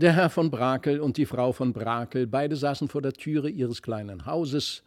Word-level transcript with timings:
Der 0.00 0.12
Herr 0.12 0.30
von 0.30 0.48
Brakel 0.48 1.00
und 1.00 1.16
die 1.16 1.26
Frau 1.26 1.50
von 1.50 1.72
Brakel, 1.72 2.28
beide 2.28 2.54
saßen 2.54 2.86
vor 2.86 3.02
der 3.02 3.14
Türe 3.14 3.50
ihres 3.50 3.82
kleinen 3.82 4.26
Hauses 4.26 4.84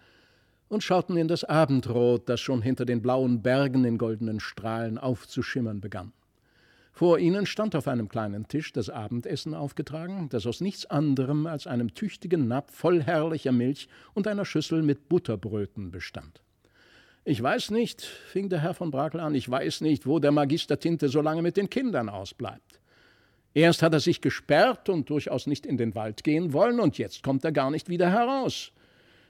und 0.70 0.86
schauten 0.86 1.18
in 1.18 1.28
das 1.28 1.44
Abendrot, 1.44 2.30
das 2.30 2.40
schon 2.40 2.62
hinter 2.62 2.86
den 2.86 3.02
blauen 3.02 3.42
Bergen 3.42 3.84
in 3.84 3.98
goldenen 3.98 4.40
Strahlen 4.40 4.98
aufzuschimmern 4.98 5.82
begann. 5.82 6.14
Vor 6.94 7.20
ihnen 7.20 7.46
stand 7.46 7.76
auf 7.76 7.90
einem 7.90 8.08
kleinen 8.08 8.48
Tisch 8.48 8.72
das 8.72 8.90
Abendessen 8.90 9.54
aufgetragen, 9.54 10.30
das 10.30 10.48
aus 10.48 10.62
nichts 10.62 10.86
anderem 10.86 11.46
als 11.46 11.68
einem 11.68 11.94
tüchtigen 11.94 12.48
Napf 12.48 12.74
voll 12.74 13.04
herrlicher 13.04 13.52
Milch 13.52 13.90
und 14.14 14.30
einer 14.30 14.46
Schüssel 14.46 14.82
mit 14.82 15.10
Butterbröten 15.10 15.92
bestand. 15.92 16.42
Ich 17.26 17.44
weiß 17.44 17.72
nicht, 17.72 18.02
fing 18.02 18.48
der 18.48 18.62
Herr 18.62 18.76
von 18.76 18.92
Brakel 18.92 19.20
an, 19.20 19.36
ich 19.36 19.52
weiß 19.52 19.82
nicht, 19.82 20.08
wo 20.08 20.20
der 20.20 20.32
Magister 20.32 20.80
Tinte 20.80 21.10
so 21.10 21.20
lange 21.20 21.42
mit 21.42 21.58
den 21.58 21.70
Kindern 21.70 22.08
ausbleibt. 22.08 22.81
Erst 23.54 23.84
hat 23.84 23.94
er 23.94 24.00
sich 24.00 24.22
gesperrt 24.22 24.88
und 24.88 25.10
durchaus 25.10 25.46
nicht 25.46 25.66
in 25.66 25.78
den 25.78 25.94
Wald 25.94 26.24
gehen 26.24 26.54
wollen, 26.54 26.80
und 26.80 26.98
jetzt 26.98 27.24
kommt 27.24 27.44
er 27.44 27.52
gar 27.52 27.70
nicht 27.70 27.90
wieder 27.90 28.10
heraus. 28.10 28.72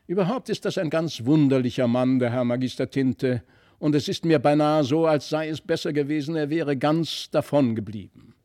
Überhaupt 0.05 0.49
ist 0.49 0.65
das 0.65 0.77
ein 0.77 0.89
ganz 0.89 1.25
wunderlicher 1.25 1.87
Mann, 1.87 2.19
der 2.19 2.31
Herr 2.31 2.43
Magister 2.43 2.89
Tinte, 2.89 3.43
und 3.79 3.95
es 3.95 4.07
ist 4.07 4.25
mir 4.25 4.37
beinahe 4.37 4.83
so, 4.83 5.07
als 5.07 5.29
sei 5.29 5.49
es 5.49 5.59
besser 5.59 5.91
gewesen, 5.91 6.35
er 6.35 6.51
wäre 6.51 6.77
ganz 6.77 7.31
davon 7.31 7.75
geblieben. 7.75 8.35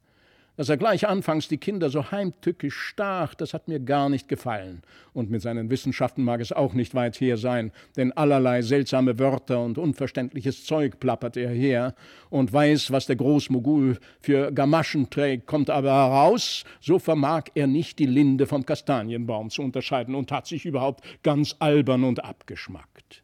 Dass 0.57 0.71
er 0.71 0.79
gleich 0.79 1.07
anfangs 1.07 1.49
die 1.49 1.59
Kinder 1.59 1.91
so 1.91 2.11
heimtückisch 2.11 2.75
stach, 2.75 3.35
das 3.35 3.53
hat 3.53 3.69
mir 3.69 3.79
gar 3.79 4.09
nicht 4.09 4.27
gefallen. 4.27 4.83
Und 5.13 5.31
mit 5.31 5.43
seinen 5.43 5.71
Wissenschaften 5.71 6.25
mag 6.25 6.41
es 6.41 6.51
auch 6.51 6.73
nicht 6.73 6.95
weit 6.95 7.21
her 7.21 7.37
sein, 7.37 7.73
denn 7.97 8.13
allerlei 8.13 8.63
seltsame 8.63 9.19
Wörter 9.19 9.63
und 9.63 9.77
unverständliches 9.77 10.65
Zeug 10.65 10.99
plappert 10.99 11.37
er 11.37 11.51
her 11.51 11.95
und 12.31 12.53
weiß, 12.53 12.91
was 12.91 13.05
der 13.05 13.17
Großmogul 13.17 13.99
für 14.21 14.51
Gamaschen 14.51 15.11
trägt, 15.11 15.47
kommt 15.47 15.69
aber 15.69 15.91
heraus, 15.91 16.65
so 16.81 16.99
vermag 16.99 17.45
er 17.55 17.67
nicht 17.67 17.99
die 17.99 18.07
Linde 18.07 18.47
vom 18.47 18.65
Kastanienbaum 18.65 19.51
zu 19.51 19.61
unterscheiden 19.61 20.15
und 20.15 20.33
hat 20.33 20.47
sich 20.47 20.65
überhaupt 20.65 21.05
ganz 21.23 21.57
albern 21.59 22.05
und 22.05 22.25
abgeschmackt. 22.25 23.23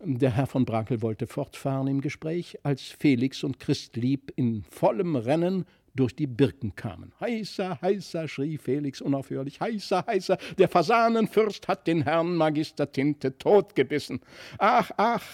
Der 0.00 0.30
Herr 0.30 0.46
von 0.46 0.66
Brakel 0.66 1.00
wollte 1.00 1.26
fortfahren 1.26 1.86
im 1.86 2.02
Gespräch, 2.02 2.58
als 2.62 2.82
Felix 2.82 3.42
und 3.42 3.58
Christlieb 3.58 4.30
in 4.36 4.62
vollem 4.62 5.16
Rennen 5.16 5.64
durch 5.96 6.14
die 6.14 6.26
Birken 6.26 6.74
kamen. 6.76 7.12
Heißer, 7.20 7.80
heißer, 7.80 8.28
schrie 8.28 8.58
Felix 8.58 9.00
unaufhörlich, 9.00 9.60
heißer, 9.60 10.04
heißer, 10.06 10.38
der 10.58 10.68
Fasanenfürst 10.68 11.66
hat 11.68 11.86
den 11.86 12.02
Herrn 12.02 12.36
Magister 12.36 12.90
Tinte 12.92 13.36
totgebissen. 13.38 14.20
Ach, 14.58 14.90
ach, 14.96 15.24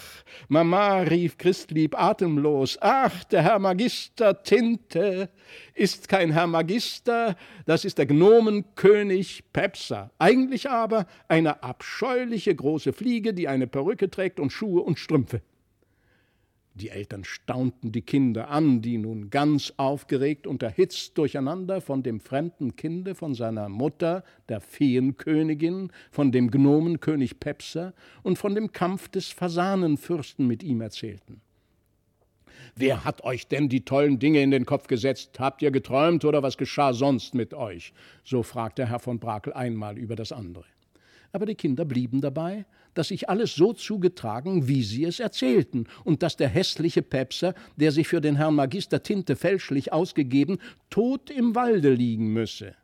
Mama, 0.47 1.01
rief 1.01 1.37
Christlieb 1.37 1.99
atemlos, 1.99 2.77
ach, 2.81 3.23
der 3.25 3.43
Herr 3.43 3.59
Magister 3.59 4.41
Tinte 4.43 5.29
ist 5.73 6.07
kein 6.07 6.31
Herr 6.31 6.47
Magister, 6.47 7.35
das 7.65 7.85
ist 7.85 7.97
der 7.97 8.05
Gnomenkönig 8.05 9.43
Pepser. 9.53 10.11
Eigentlich 10.17 10.69
aber 10.69 11.07
eine 11.27 11.63
abscheuliche 11.63 12.55
große 12.55 12.93
Fliege, 12.93 13.33
die 13.33 13.47
eine 13.47 13.67
Perücke 13.67 14.09
trägt 14.09 14.39
und 14.39 14.51
Schuhe 14.51 14.81
und 14.81 14.99
Strümpfe. 14.99 15.41
Die 16.75 16.89
Eltern 16.89 17.23
staunten 17.23 17.91
die 17.91 18.01
Kinder 18.01 18.49
an, 18.49 18.81
die 18.81 18.97
nun 18.97 19.29
ganz 19.29 19.73
aufgeregt 19.77 20.47
und 20.47 20.63
erhitzt 20.63 21.15
durcheinander 21.19 21.81
von 21.81 22.01
dem 22.01 22.19
fremden 22.19 22.75
Kinde, 22.75 23.13
von 23.13 23.35
seiner 23.35 23.69
Mutter, 23.69 24.23
der 24.49 24.59
Feenkönigin, 24.59 25.91
von 26.09 26.31
dem 26.31 26.49
Gnomenkönig 26.49 27.39
Pepser 27.39 27.93
und 28.23 28.39
von 28.39 28.55
dem 28.55 28.71
Kampf 28.71 29.07
des 29.07 29.27
Fasanenfürsten 29.27 30.47
mit 30.47 30.63
ihm 30.63 30.81
erzählten. 30.81 31.41
Wer 32.75 33.05
hat 33.05 33.23
euch 33.23 33.47
denn 33.47 33.69
die 33.69 33.85
tollen 33.85 34.17
Dinge 34.17 34.41
in 34.41 34.49
den 34.49 34.65
Kopf 34.65 34.87
gesetzt? 34.87 35.39
Habt 35.39 35.61
ihr 35.61 35.69
geträumt 35.69 36.25
oder 36.25 36.41
was 36.41 36.57
geschah 36.57 36.93
sonst 36.93 37.35
mit 37.35 37.53
euch? 37.53 37.93
So 38.23 38.41
fragte 38.41 38.87
Herr 38.87 38.97
von 38.97 39.19
Brakel 39.19 39.53
einmal 39.53 39.99
über 39.99 40.15
das 40.15 40.31
andere 40.31 40.65
aber 41.33 41.47
die 41.47 41.55
Kinder 41.55 41.83
blieben 41.83 42.21
dabei, 42.21 42.65
dass 42.93 43.09
sich 43.09 43.29
alles 43.29 43.55
so 43.55 43.73
zugetragen, 43.73 44.67
wie 44.67 44.83
sie 44.83 45.05
es 45.05 45.19
erzählten, 45.19 45.85
und 46.03 46.23
dass 46.23 46.37
der 46.37 46.49
hässliche 46.49 47.01
Pepser, 47.01 47.53
der 47.75 47.91
sich 47.91 48.07
für 48.07 48.21
den 48.21 48.35
Herrn 48.35 48.55
Magister 48.55 49.03
Tinte 49.03 49.35
fälschlich 49.35 49.91
ausgegeben, 49.91 50.59
tot 50.89 51.29
im 51.29 51.55
Walde 51.55 51.93
liegen 51.93 52.33
müsse. 52.33 52.75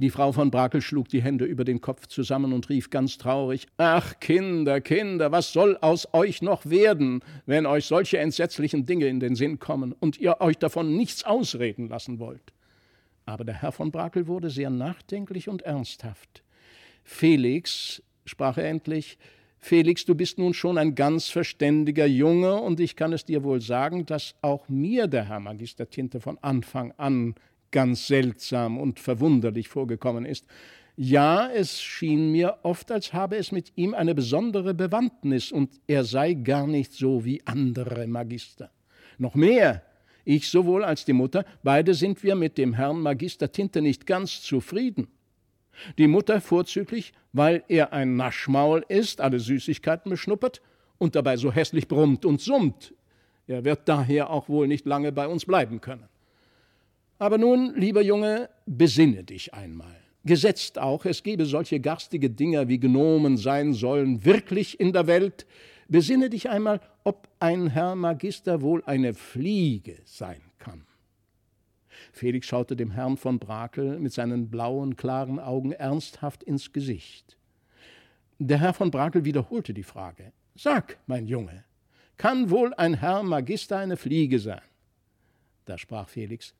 Die 0.00 0.08
Frau 0.08 0.32
von 0.32 0.50
Brakel 0.50 0.80
schlug 0.80 1.10
die 1.10 1.20
Hände 1.20 1.44
über 1.44 1.64
den 1.64 1.82
Kopf 1.82 2.06
zusammen 2.06 2.54
und 2.54 2.70
rief 2.70 2.88
ganz 2.88 3.18
traurig 3.18 3.66
Ach, 3.76 4.18
Kinder, 4.18 4.80
Kinder, 4.80 5.30
was 5.30 5.52
soll 5.52 5.76
aus 5.82 6.08
euch 6.14 6.40
noch 6.40 6.64
werden, 6.64 7.22
wenn 7.44 7.66
euch 7.66 7.84
solche 7.84 8.16
entsetzlichen 8.16 8.86
Dinge 8.86 9.08
in 9.08 9.20
den 9.20 9.34
Sinn 9.34 9.58
kommen 9.58 9.92
und 9.92 10.16
ihr 10.18 10.40
euch 10.40 10.56
davon 10.56 10.96
nichts 10.96 11.24
ausreden 11.24 11.88
lassen 11.88 12.18
wollt? 12.18 12.54
Aber 13.26 13.44
der 13.44 13.60
Herr 13.60 13.72
von 13.72 13.90
Brakel 13.90 14.26
wurde 14.26 14.48
sehr 14.48 14.70
nachdenklich 14.70 15.50
und 15.50 15.60
ernsthaft. 15.62 16.42
Felix, 17.04 18.02
sprach 18.30 18.56
er 18.56 18.64
endlich, 18.64 19.18
Felix, 19.58 20.06
du 20.06 20.14
bist 20.14 20.38
nun 20.38 20.54
schon 20.54 20.78
ein 20.78 20.94
ganz 20.94 21.28
verständiger 21.28 22.06
Junge, 22.06 22.54
und 22.54 22.80
ich 22.80 22.96
kann 22.96 23.12
es 23.12 23.26
dir 23.26 23.44
wohl 23.44 23.60
sagen, 23.60 24.06
dass 24.06 24.34
auch 24.40 24.68
mir 24.68 25.06
der 25.06 25.28
Herr 25.28 25.40
Magister 25.40 25.90
Tinte 25.90 26.18
von 26.20 26.38
Anfang 26.40 26.92
an 26.96 27.34
ganz 27.70 28.06
seltsam 28.06 28.78
und 28.78 28.98
verwunderlich 28.98 29.68
vorgekommen 29.68 30.24
ist. 30.24 30.46
Ja, 30.96 31.48
es 31.50 31.80
schien 31.80 32.32
mir 32.32 32.58
oft, 32.62 32.90
als 32.90 33.12
habe 33.12 33.36
es 33.36 33.52
mit 33.52 33.72
ihm 33.76 33.94
eine 33.94 34.14
besondere 34.14 34.72
Bewandtnis, 34.72 35.52
und 35.52 35.78
er 35.86 36.04
sei 36.04 36.32
gar 36.34 36.66
nicht 36.66 36.92
so 36.92 37.24
wie 37.24 37.42
andere 37.44 38.06
Magister. 38.06 38.70
Noch 39.18 39.34
mehr, 39.34 39.82
ich 40.24 40.48
sowohl 40.48 40.84
als 40.84 41.04
die 41.04 41.12
Mutter, 41.12 41.44
beide 41.62 41.92
sind 41.92 42.22
wir 42.22 42.34
mit 42.34 42.56
dem 42.56 42.72
Herrn 42.74 43.00
Magister 43.00 43.52
Tinte 43.52 43.82
nicht 43.82 44.06
ganz 44.06 44.40
zufrieden. 44.40 45.08
Die 45.98 46.06
Mutter 46.06 46.40
vorzüglich, 46.40 47.12
weil 47.32 47.64
er 47.68 47.92
ein 47.92 48.16
Naschmaul 48.16 48.84
ist, 48.88 49.20
alle 49.20 49.40
Süßigkeiten 49.40 50.10
beschnuppert 50.10 50.60
und 50.98 51.14
dabei 51.14 51.36
so 51.36 51.52
hässlich 51.52 51.88
brummt 51.88 52.24
und 52.24 52.40
summt. 52.40 52.94
Er 53.46 53.64
wird 53.64 53.88
daher 53.88 54.30
auch 54.30 54.48
wohl 54.48 54.68
nicht 54.68 54.86
lange 54.86 55.12
bei 55.12 55.26
uns 55.26 55.44
bleiben 55.44 55.80
können. 55.80 56.08
Aber 57.18 57.36
nun, 57.36 57.74
lieber 57.74 58.02
Junge, 58.02 58.48
besinne 58.66 59.24
dich 59.24 59.52
einmal. 59.52 59.96
Gesetzt 60.24 60.78
auch, 60.78 61.04
es 61.06 61.22
gebe 61.22 61.46
solche 61.46 61.80
garstige 61.80 62.30
Dinger 62.30 62.68
wie 62.68 62.78
Gnomen 62.78 63.36
sein 63.36 63.72
sollen, 63.72 64.24
wirklich 64.24 64.78
in 64.78 64.92
der 64.92 65.06
Welt. 65.06 65.46
Besinne 65.88 66.30
dich 66.30 66.50
einmal, 66.50 66.80
ob 67.04 67.28
ein 67.40 67.68
Herr 67.68 67.94
Magister 67.94 68.60
wohl 68.60 68.82
eine 68.84 69.14
Fliege 69.14 69.96
sein. 70.04 70.40
Felix 72.12 72.46
schaute 72.46 72.76
dem 72.76 72.90
Herrn 72.90 73.16
von 73.16 73.38
Brakel 73.38 73.98
mit 73.98 74.12
seinen 74.12 74.50
blauen, 74.50 74.96
klaren 74.96 75.38
Augen 75.38 75.72
ernsthaft 75.72 76.42
ins 76.42 76.72
Gesicht. 76.72 77.36
Der 78.38 78.58
Herr 78.58 78.74
von 78.74 78.90
Brakel 78.90 79.24
wiederholte 79.24 79.74
die 79.74 79.82
Frage. 79.82 80.32
Sag, 80.54 80.98
mein 81.06 81.26
Junge, 81.26 81.64
kann 82.16 82.50
wohl 82.50 82.74
ein 82.74 82.94
Herr 82.94 83.22
Magister 83.22 83.78
eine 83.78 83.96
Fliege 83.96 84.38
sein? 84.38 84.60
Da 85.64 85.78
sprach 85.78 86.08
Felix, 86.08 86.54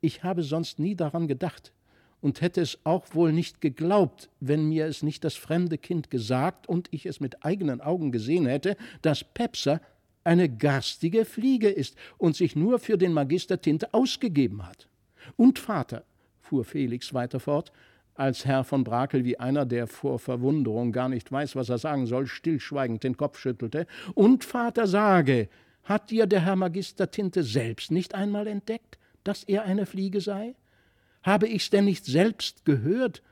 ich 0.00 0.22
habe 0.22 0.42
sonst 0.42 0.78
nie 0.78 0.94
daran 0.94 1.26
gedacht 1.26 1.72
und 2.20 2.40
hätte 2.40 2.60
es 2.60 2.78
auch 2.84 3.14
wohl 3.14 3.32
nicht 3.32 3.60
geglaubt, 3.60 4.30
wenn 4.40 4.68
mir 4.68 4.86
es 4.86 5.02
nicht 5.02 5.24
das 5.24 5.34
fremde 5.34 5.78
Kind 5.78 6.10
gesagt 6.10 6.68
und 6.68 6.88
ich 6.90 7.06
es 7.06 7.20
mit 7.20 7.44
eigenen 7.44 7.80
Augen 7.80 8.12
gesehen 8.12 8.46
hätte, 8.46 8.76
dass 9.02 9.24
Pepser 9.24 9.80
eine 10.26 10.48
garstige 10.48 11.24
Fliege 11.24 11.68
ist 11.68 11.96
und 12.18 12.36
sich 12.36 12.56
nur 12.56 12.78
für 12.78 12.98
den 12.98 13.12
Magister 13.12 13.60
Tinte 13.60 13.94
ausgegeben 13.94 14.66
hat. 14.66 14.88
Und 15.36 15.58
Vater, 15.58 16.04
fuhr 16.40 16.64
Felix 16.64 17.14
weiter 17.14 17.40
fort, 17.40 17.72
als 18.14 18.44
Herr 18.44 18.64
von 18.64 18.84
Brakel 18.84 19.24
wie 19.24 19.38
einer, 19.38 19.66
der 19.66 19.86
vor 19.86 20.18
Verwunderung 20.18 20.92
gar 20.92 21.08
nicht 21.08 21.30
weiß, 21.30 21.54
was 21.54 21.68
er 21.68 21.78
sagen 21.78 22.06
soll, 22.06 22.26
stillschweigend 22.26 23.04
den 23.04 23.16
Kopf 23.16 23.38
schüttelte, 23.38 23.86
und 24.14 24.44
Vater 24.44 24.86
sage, 24.86 25.48
hat 25.84 26.10
dir 26.10 26.26
der 26.26 26.40
Herr 26.40 26.56
Magister 26.56 27.10
Tinte 27.10 27.42
selbst 27.42 27.90
nicht 27.90 28.14
einmal 28.14 28.46
entdeckt, 28.46 28.98
dass 29.22 29.44
er 29.44 29.64
eine 29.64 29.86
Fliege 29.86 30.20
sei? 30.20 30.54
Habe 31.22 31.46
ich's 31.48 31.70
denn 31.70 31.84
nicht 31.84 32.04
selbst 32.04 32.64
gehört, 32.64 33.22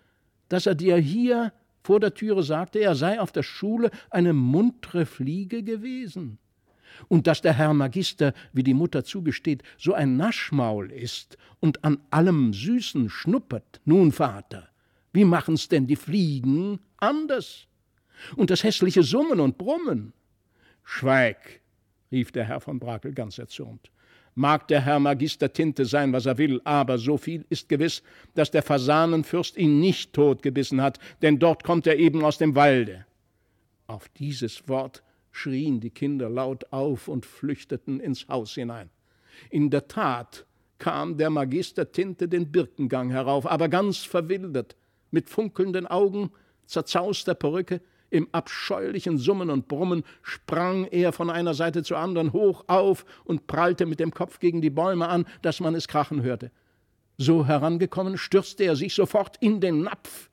dass 0.48 0.66
er 0.66 0.74
dir 0.74 0.96
hier 0.96 1.52
vor 1.82 2.00
der 2.00 2.14
Türe 2.14 2.42
sagte, 2.42 2.78
er 2.78 2.94
sei 2.94 3.20
auf 3.20 3.32
der 3.32 3.42
Schule 3.42 3.90
eine 4.10 4.32
muntre 4.32 5.06
Fliege 5.06 5.62
gewesen? 5.62 6.38
Und 7.08 7.26
dass 7.26 7.42
der 7.42 7.54
Herr 7.54 7.74
Magister, 7.74 8.34
wie 8.52 8.62
die 8.62 8.74
Mutter 8.74 9.04
zugesteht, 9.04 9.62
so 9.78 9.94
ein 9.94 10.16
Naschmaul 10.16 10.90
ist 10.90 11.36
und 11.60 11.84
an 11.84 11.98
allem 12.10 12.52
Süßen 12.52 13.10
schnuppert. 13.10 13.80
Nun, 13.84 14.12
Vater, 14.12 14.68
wie 15.12 15.24
machen's 15.24 15.68
denn 15.68 15.86
die 15.86 15.96
Fliegen 15.96 16.80
anders? 16.98 17.66
Und 18.36 18.50
das 18.50 18.64
hässliche 18.64 19.02
Summen 19.02 19.40
und 19.40 19.58
Brummen? 19.58 20.12
Schweig, 20.82 21.60
rief 22.12 22.32
der 22.32 22.44
Herr 22.44 22.60
von 22.60 22.78
Brakel 22.78 23.12
ganz 23.12 23.38
erzürnt. 23.38 23.90
Mag 24.36 24.66
der 24.66 24.80
Herr 24.80 24.98
Magister 24.98 25.52
Tinte 25.52 25.84
sein, 25.84 26.12
was 26.12 26.26
er 26.26 26.38
will, 26.38 26.60
aber 26.64 26.98
so 26.98 27.16
viel 27.16 27.44
ist 27.50 27.68
gewiss, 27.68 28.02
dass 28.34 28.50
der 28.50 28.62
Fasanenfürst 28.62 29.56
ihn 29.56 29.78
nicht 29.78 30.12
totgebissen 30.12 30.82
hat, 30.82 30.98
denn 31.22 31.38
dort 31.38 31.62
kommt 31.62 31.86
er 31.86 31.96
eben 31.96 32.24
aus 32.24 32.38
dem 32.38 32.56
Walde. 32.56 33.06
Auf 33.86 34.08
dieses 34.08 34.68
Wort 34.68 35.04
schrien 35.34 35.80
die 35.80 35.90
Kinder 35.90 36.30
laut 36.30 36.72
auf 36.72 37.08
und 37.08 37.26
flüchteten 37.26 38.00
ins 38.00 38.28
Haus 38.28 38.54
hinein. 38.54 38.88
In 39.50 39.68
der 39.68 39.88
Tat 39.88 40.46
kam 40.78 41.16
der 41.16 41.30
Magister 41.30 41.90
Tinte 41.90 42.28
den 42.28 42.52
Birkengang 42.52 43.10
herauf, 43.10 43.46
aber 43.46 43.68
ganz 43.68 43.98
verwildert, 43.98 44.76
mit 45.10 45.28
funkelnden 45.28 45.86
Augen, 45.86 46.30
zerzauster 46.66 47.34
Perücke, 47.34 47.80
im 48.10 48.28
abscheulichen 48.30 49.18
Summen 49.18 49.50
und 49.50 49.66
Brummen 49.66 50.04
sprang 50.22 50.84
er 50.84 51.12
von 51.12 51.30
einer 51.30 51.54
Seite 51.54 51.82
zur 51.82 51.98
anderen 51.98 52.32
hoch 52.32 52.64
auf 52.68 53.04
und 53.24 53.48
prallte 53.48 53.86
mit 53.86 53.98
dem 53.98 54.12
Kopf 54.12 54.38
gegen 54.38 54.60
die 54.60 54.70
Bäume 54.70 55.08
an, 55.08 55.26
dass 55.42 55.58
man 55.58 55.74
es 55.74 55.88
krachen 55.88 56.22
hörte. 56.22 56.52
So 57.16 57.44
herangekommen, 57.44 58.16
stürzte 58.16 58.64
er 58.64 58.76
sich 58.76 58.94
sofort 58.94 59.36
in 59.40 59.60
den 59.60 59.82
Napf, 59.82 60.30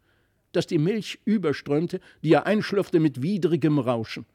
dass 0.51 0.67
die 0.67 0.77
Milch 0.77 1.19
überströmte, 1.25 2.01
die 2.23 2.33
er 2.33 2.45
einschlürfte 2.45 2.99
mit 2.99 3.23
widrigem 3.23 3.79
Rauschen. 3.79 4.27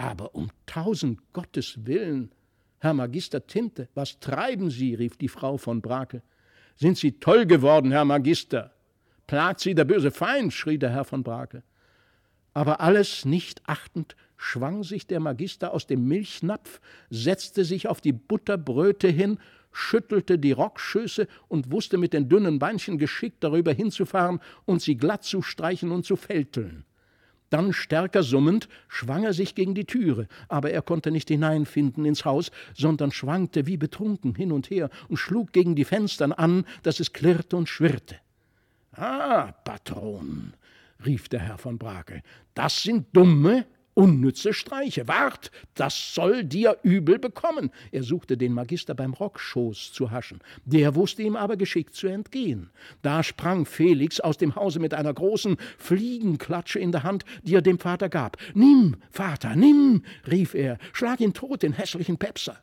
Aber 0.00 0.34
um 0.34 0.48
tausend 0.64 1.20
Gottes 1.34 1.84
Willen, 1.84 2.32
Herr 2.78 2.94
Magister 2.94 3.46
Tinte, 3.46 3.90
was 3.92 4.18
treiben 4.18 4.70
Sie? 4.70 4.94
rief 4.94 5.18
die 5.18 5.28
Frau 5.28 5.58
von 5.58 5.82
Brakel. 5.82 6.22
Sind 6.74 6.96
Sie 6.96 7.20
toll 7.20 7.44
geworden, 7.44 7.92
Herr 7.92 8.06
Magister? 8.06 8.72
Plagt 9.26 9.60
Sie 9.60 9.74
der 9.74 9.84
böse 9.84 10.10
Feind? 10.10 10.54
schrie 10.54 10.78
der 10.78 10.88
Herr 10.88 11.04
von 11.04 11.22
Brakel. 11.22 11.62
Aber 12.54 12.80
alles 12.80 13.26
nicht 13.26 13.60
achtend, 13.66 14.16
schwang 14.38 14.84
sich 14.84 15.06
der 15.06 15.20
Magister 15.20 15.74
aus 15.74 15.86
dem 15.86 16.08
Milchnapf, 16.08 16.80
setzte 17.10 17.66
sich 17.66 17.86
auf 17.86 18.00
die 18.00 18.14
Butterbröte 18.14 19.08
hin, 19.08 19.38
schüttelte 19.70 20.38
die 20.38 20.52
Rockschöße 20.52 21.28
und 21.48 21.70
wusste 21.72 21.98
mit 21.98 22.14
den 22.14 22.30
dünnen 22.30 22.58
Beinchen 22.58 22.96
geschickt 22.96 23.44
darüber 23.44 23.74
hinzufahren 23.74 24.40
und 24.64 24.80
sie 24.80 24.96
glatt 24.96 25.24
zu 25.24 25.42
streichen 25.42 25.90
und 25.90 26.06
zu 26.06 26.16
fälteln. 26.16 26.86
Dann 27.50 27.72
stärker 27.72 28.22
summend 28.22 28.68
schwang 28.88 29.24
er 29.24 29.32
sich 29.32 29.54
gegen 29.54 29.74
die 29.74 29.84
Türe, 29.84 30.28
aber 30.48 30.70
er 30.70 30.82
konnte 30.82 31.10
nicht 31.10 31.28
hineinfinden 31.28 32.04
ins 32.04 32.24
Haus, 32.24 32.50
sondern 32.74 33.10
schwankte 33.10 33.66
wie 33.66 33.76
betrunken 33.76 34.34
hin 34.34 34.52
und 34.52 34.70
her 34.70 34.88
und 35.08 35.16
schlug 35.16 35.52
gegen 35.52 35.74
die 35.74 35.84
Fenstern 35.84 36.32
an, 36.32 36.64
dass 36.84 37.00
es 37.00 37.12
klirrte 37.12 37.56
und 37.56 37.68
schwirrte. 37.68 38.16
Ah, 38.92 39.52
Patron, 39.64 40.54
rief 41.04 41.28
der 41.28 41.40
Herr 41.40 41.58
von 41.58 41.76
Brakel, 41.76 42.22
das 42.54 42.82
sind 42.82 43.08
dumme, 43.12 43.66
unnütze 43.94 44.52
Streiche. 44.52 45.08
Wart, 45.08 45.50
das 45.74 46.14
soll 46.14 46.44
dir 46.44 46.78
übel 46.82 47.18
bekommen. 47.18 47.70
Er 47.92 48.02
suchte 48.02 48.36
den 48.36 48.52
Magister 48.52 48.94
beim 48.94 49.12
Rockschoß 49.12 49.92
zu 49.92 50.10
haschen. 50.10 50.40
Der 50.64 50.94
wusste 50.94 51.22
ihm 51.22 51.36
aber 51.36 51.56
geschickt 51.56 51.94
zu 51.94 52.06
entgehen. 52.06 52.70
Da 53.02 53.22
sprang 53.22 53.66
Felix 53.66 54.20
aus 54.20 54.38
dem 54.38 54.56
Hause 54.56 54.80
mit 54.80 54.94
einer 54.94 55.12
großen 55.12 55.56
Fliegenklatsche 55.78 56.78
in 56.78 56.92
der 56.92 57.02
Hand, 57.02 57.24
die 57.42 57.54
er 57.54 57.62
dem 57.62 57.78
Vater 57.78 58.08
gab. 58.08 58.36
Nimm, 58.54 58.96
Vater, 59.10 59.56
nimm, 59.56 60.02
rief 60.30 60.54
er, 60.54 60.78
schlag 60.92 61.20
ihn 61.20 61.34
tot, 61.34 61.62
den 61.62 61.72
hässlichen 61.72 62.18
Pepser. 62.18 62.62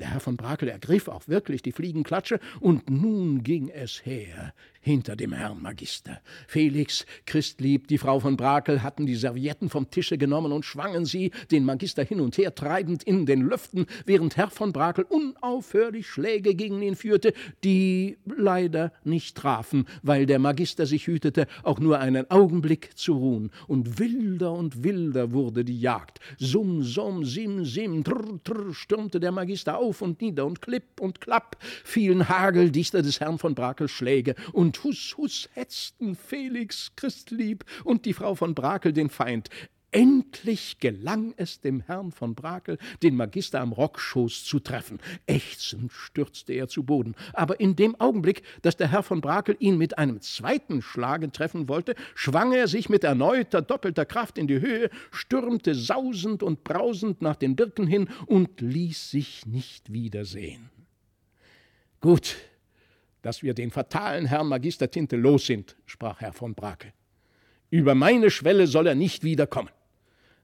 Der 0.00 0.10
Herr 0.10 0.20
von 0.20 0.36
Brakel 0.36 0.68
ergriff 0.68 1.06
auch 1.08 1.28
wirklich 1.28 1.62
die 1.62 1.72
Fliegenklatsche, 1.72 2.40
und 2.60 2.90
nun 2.90 3.42
ging 3.44 3.68
es 3.68 4.04
her 4.04 4.52
hinter 4.80 5.16
dem 5.16 5.32
Herrn 5.32 5.62
Magister. 5.62 6.20
Felix, 6.46 7.06
Christlieb, 7.24 7.88
die 7.88 7.96
Frau 7.96 8.20
von 8.20 8.36
Brakel 8.36 8.82
hatten 8.82 9.06
die 9.06 9.14
Servietten 9.14 9.70
vom 9.70 9.90
Tische 9.90 10.18
genommen 10.18 10.52
und 10.52 10.64
schwangen 10.64 11.06
sie, 11.06 11.30
den 11.50 11.64
Magister 11.64 12.04
hin 12.04 12.20
und 12.20 12.36
her 12.36 12.54
treibend 12.54 13.02
in 13.02 13.24
den 13.24 13.40
Lüften, 13.40 13.86
während 14.04 14.36
Herr 14.36 14.50
von 14.50 14.72
Brakel 14.72 15.06
unaufhörlich 15.08 16.06
Schläge 16.06 16.54
gegen 16.54 16.82
ihn 16.82 16.96
führte, 16.96 17.32
die 17.62 18.18
leider 18.26 18.92
nicht 19.04 19.36
trafen, 19.36 19.86
weil 20.02 20.26
der 20.26 20.38
Magister 20.38 20.84
sich 20.84 21.06
hütete, 21.06 21.46
auch 21.62 21.80
nur 21.80 22.00
einen 22.00 22.30
Augenblick 22.30 22.90
zu 22.94 23.14
ruhen. 23.14 23.50
Und 23.66 23.98
wilder 23.98 24.52
und 24.52 24.84
wilder 24.84 25.32
wurde 25.32 25.64
die 25.64 25.80
Jagd. 25.80 26.20
Summ, 26.38 26.82
summ, 26.82 27.24
sim, 27.24 27.64
sim, 27.64 28.04
trr, 28.04 28.38
trr, 28.44 28.74
stürmte 28.74 29.18
der 29.18 29.32
Magister 29.32 29.78
auf 29.78 29.83
und 30.02 30.20
nieder 30.20 30.44
und 30.46 30.60
klipp 30.60 31.00
und 31.00 31.20
klapp 31.20 31.56
fielen 31.84 32.28
hageldichter 32.28 33.02
des 33.02 33.20
Herrn 33.20 33.38
von 33.38 33.54
Brakel 33.54 33.88
Schläge 33.88 34.34
und 34.52 34.64
und 34.64 34.82
Hus 34.82 35.14
Hus 35.18 35.48
hetzten 35.52 36.16
Felix 36.16 36.92
Christlieb 36.96 37.64
und 37.84 38.06
die 38.06 38.14
Frau 38.14 38.34
von 38.34 38.54
Brakel 38.54 38.94
den 38.94 39.10
Feind. 39.10 39.50
Endlich 39.94 40.80
gelang 40.80 41.34
es 41.36 41.60
dem 41.60 41.80
Herrn 41.80 42.10
von 42.10 42.34
Brakel, 42.34 42.78
den 43.04 43.14
Magister 43.14 43.60
am 43.60 43.70
Rockschoß 43.70 44.42
zu 44.42 44.58
treffen. 44.58 44.98
Ächzend 45.28 45.92
stürzte 45.92 46.52
er 46.52 46.66
zu 46.66 46.82
Boden. 46.82 47.14
Aber 47.32 47.60
in 47.60 47.76
dem 47.76 47.94
Augenblick, 48.00 48.42
dass 48.62 48.76
der 48.76 48.90
Herr 48.90 49.04
von 49.04 49.20
Brakel 49.20 49.54
ihn 49.60 49.78
mit 49.78 49.96
einem 49.96 50.20
zweiten 50.20 50.82
Schlage 50.82 51.30
treffen 51.30 51.68
wollte, 51.68 51.94
schwang 52.16 52.52
er 52.52 52.66
sich 52.66 52.88
mit 52.88 53.04
erneuter, 53.04 53.62
doppelter 53.62 54.04
Kraft 54.04 54.36
in 54.36 54.48
die 54.48 54.60
Höhe, 54.60 54.90
stürmte 55.12 55.76
sausend 55.76 56.42
und 56.42 56.64
brausend 56.64 57.22
nach 57.22 57.36
den 57.36 57.54
Birken 57.54 57.86
hin 57.86 58.08
und 58.26 58.60
ließ 58.60 59.12
sich 59.12 59.46
nicht 59.46 59.92
wiedersehen. 59.92 60.70
Gut, 62.00 62.34
dass 63.22 63.44
wir 63.44 63.54
den 63.54 63.70
fatalen 63.70 64.26
Herrn 64.26 64.48
Magister 64.48 64.90
Tinte 64.90 65.14
los 65.14 65.46
sind, 65.46 65.76
sprach 65.86 66.20
Herr 66.20 66.32
von 66.32 66.56
Brake. 66.56 66.92
Über 67.70 67.94
meine 67.94 68.32
Schwelle 68.32 68.66
soll 68.66 68.88
er 68.88 68.96
nicht 68.96 69.22
wiederkommen. 69.22 69.70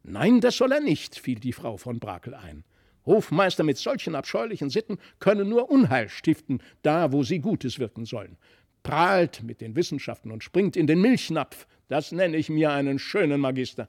Nein, 0.03 0.41
das 0.41 0.57
soll 0.57 0.73
er 0.73 0.81
nicht, 0.81 1.19
fiel 1.19 1.39
die 1.39 1.53
Frau 1.53 1.77
von 1.77 1.99
Brakel 1.99 2.35
ein. 2.35 2.65
Hofmeister 3.07 3.65
mit 3.65 3.79
solchen 3.79 4.15
abscheulichen 4.15 4.71
Sitten 4.71 4.99
können 5.19 5.49
nur 5.49 5.71
Unheil 5.71 6.09
stiften, 6.09 6.63
da 6.83 7.13
wo 7.13 7.23
sie 7.23 7.41
Gutes 7.41 7.79
wirken 7.79 8.05
sollen. 8.05 8.37
Prahlt 8.83 9.43
mit 9.43 9.61
den 9.61 9.77
Wissenschaften 9.77 10.31
und 10.31 10.45
springt 10.45 10.77
in 10.77 10.87
den 10.87 11.01
Milchnapf, 11.01 11.67
das 11.89 12.13
nenne 12.13 12.37
ich 12.37 12.49
mir 12.49 12.73
einen 12.73 12.99
schönen 12.99 13.41
Magister. 13.41 13.89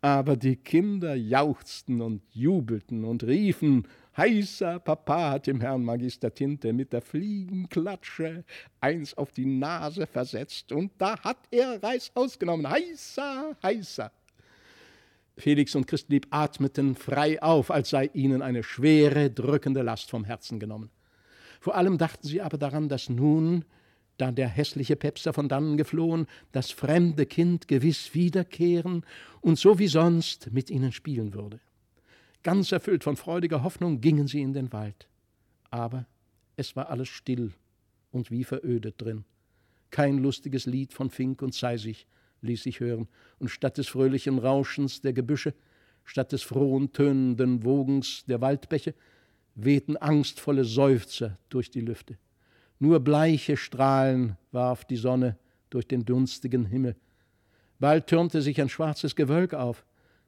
Aber 0.00 0.36
die 0.36 0.56
Kinder 0.56 1.14
jauchzten 1.14 2.00
und 2.02 2.22
jubelten 2.32 3.04
und 3.04 3.22
riefen 3.22 3.86
Heißer 4.16 4.78
Papa 4.80 5.30
hat 5.30 5.46
dem 5.46 5.62
Herrn 5.62 5.84
Magister 5.84 6.34
Tinte 6.34 6.74
mit 6.74 6.92
der 6.92 7.00
Fliegenklatsche 7.00 8.44
eins 8.78 9.16
auf 9.16 9.32
die 9.32 9.46
Nase 9.46 10.06
versetzt, 10.06 10.70
und 10.70 10.92
da 10.98 11.18
hat 11.20 11.38
er 11.50 11.82
Reis 11.82 12.10
ausgenommen. 12.14 12.68
Heißer, 12.68 13.56
heißer. 13.62 14.12
Felix 15.36 15.74
und 15.74 15.86
Christlieb 15.86 16.26
atmeten 16.30 16.94
frei 16.94 17.42
auf, 17.42 17.70
als 17.70 17.90
sei 17.90 18.10
ihnen 18.12 18.42
eine 18.42 18.62
schwere, 18.62 19.30
drückende 19.30 19.82
Last 19.82 20.10
vom 20.10 20.24
Herzen 20.24 20.58
genommen. 20.60 20.90
Vor 21.60 21.76
allem 21.76 21.96
dachten 21.96 22.26
sie 22.26 22.42
aber 22.42 22.58
daran, 22.58 22.88
dass 22.88 23.08
nun, 23.08 23.64
da 24.18 24.30
der 24.30 24.48
hässliche 24.48 24.96
Pepser 24.96 25.32
von 25.32 25.48
dannen 25.48 25.76
geflohen, 25.76 26.26
das 26.52 26.70
fremde 26.70 27.24
Kind 27.24 27.68
gewiss 27.68 28.14
wiederkehren 28.14 29.06
und 29.40 29.58
so 29.58 29.78
wie 29.78 29.86
sonst 29.86 30.52
mit 30.52 30.70
ihnen 30.70 30.92
spielen 30.92 31.34
würde. 31.34 31.60
Ganz 32.42 32.72
erfüllt 32.72 33.04
von 33.04 33.16
freudiger 33.16 33.62
Hoffnung 33.62 34.00
gingen 34.00 34.26
sie 34.26 34.42
in 34.42 34.52
den 34.52 34.72
Wald. 34.72 35.08
Aber 35.70 36.06
es 36.56 36.76
war 36.76 36.90
alles 36.90 37.08
still 37.08 37.52
und 38.10 38.30
wie 38.30 38.44
verödet 38.44 39.00
drin. 39.00 39.24
Kein 39.90 40.18
lustiges 40.18 40.66
Lied 40.66 40.92
von 40.92 41.10
Fink 41.10 41.40
und 41.42 41.54
Zeisig 41.54 42.06
ließ 42.42 42.62
sich 42.62 42.80
hören, 42.80 43.08
und 43.38 43.48
statt 43.48 43.78
des 43.78 43.88
fröhlichen 43.88 44.38
Rauschens 44.38 45.00
der 45.00 45.12
Gebüsche, 45.12 45.54
statt 46.04 46.32
des 46.32 46.42
frohen 46.42 46.92
tönenden 46.92 47.64
Wogens 47.64 48.24
der 48.26 48.40
Waldbäche, 48.40 48.94
wehten 49.54 49.96
angstvolle 49.96 50.64
Seufzer 50.64 51.38
durch 51.48 51.70
die 51.70 51.80
Lüfte. 51.80 52.16
Nur 52.78 53.00
bleiche 53.00 53.56
Strahlen 53.56 54.36
warf 54.50 54.84
die 54.84 54.96
Sonne 54.96 55.36
durch 55.70 55.86
den 55.86 56.04
dunstigen 56.04 56.66
Himmel. 56.66 56.96
Bald 57.78 58.06
türmte 58.06 58.42
sich 58.42 58.60
ein 58.60 58.68
schwarzes 58.68 59.16
Gewölk 59.16 59.54
auf, 59.54 59.84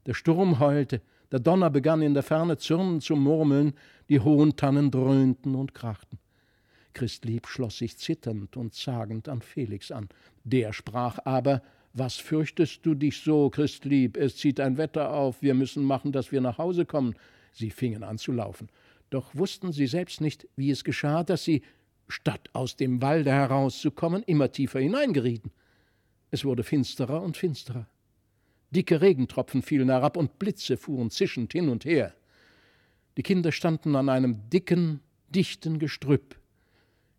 der 0.07 0.15
Sturm 0.15 0.59
heulte, 0.61 1.01
der 1.33 1.41
Donner 1.41 1.71
begann 1.71 2.03
in 2.03 2.15
der 2.15 2.23
Ferne 2.23 2.59
zürnend 2.59 3.03
zu 3.03 3.17
murmeln, 3.17 3.75
die 4.09 4.21
hohen 4.21 4.57
Tannen 4.57 4.91
dröhnten 4.91 5.55
und 5.55 5.75
krachten. 5.75 6.19
Christlieb 6.93 7.49
schloss 7.49 7.79
sich 7.79 7.99
zitternd 7.99 8.57
und 8.57 8.75
zagend 8.75 9.29
an 9.29 9.43
Felix 9.43 9.91
an. 9.91 10.09
Der 10.45 10.73
sprach 10.73 11.19
aber, 11.25 11.63
was 11.95 12.17
fürchtest 12.17 12.85
du 12.85 12.95
dich 12.95 13.21
so, 13.21 13.49
Christlieb? 13.51 14.17
Es 14.17 14.37
zieht 14.37 14.59
ein 14.59 14.77
Wetter 14.77 15.13
auf, 15.13 15.41
wir 15.43 15.55
müssen 15.55 15.85
machen, 15.85 16.11
dass 16.11 16.33
wir 16.33 16.41
nach 16.41 16.59
Hause 16.59 16.85
kommen. 16.85 17.15
Sie 17.53 17.71
fingen 17.71 18.03
an 18.03 18.19
zu 18.19 18.33
laufen. 18.33 18.69
Doch 19.11 19.33
wussten 19.35 19.73
sie 19.73 19.87
selbst 19.87 20.21
nicht, 20.21 20.49
wie 20.57 20.71
es 20.71 20.83
geschah, 20.83 21.23
dass 21.23 21.45
sie, 21.45 21.63
statt 22.09 22.51
aus 22.53 22.77
dem 22.77 23.01
Walde 23.01 23.31
herauszukommen, 23.31 24.25
immer 24.25 24.51
tiefer 24.51 24.81
hineingerieten. 24.81 25.53
Es 26.33 26.45
wurde 26.45 26.65
finsterer 26.65 27.23
und 27.23 27.37
finsterer. 27.37 27.87
Dicke 28.73 29.01
Regentropfen 29.01 29.63
fielen 29.63 29.89
herab 29.89 30.17
und 30.17 30.41
Blitze 30.41 30.77
fuhren 30.77 31.11
zischend 31.11 31.53
hin 31.53 31.69
und 31.69 31.85
her. 31.85 32.13
Die 33.17 33.23
Kinder 33.23 33.53
standen 33.53 33.95
an 33.95 34.09
einem 34.09 34.51
dicken, 34.51 34.99
dichten 35.29 35.79
Gestrüpp. 35.79 36.37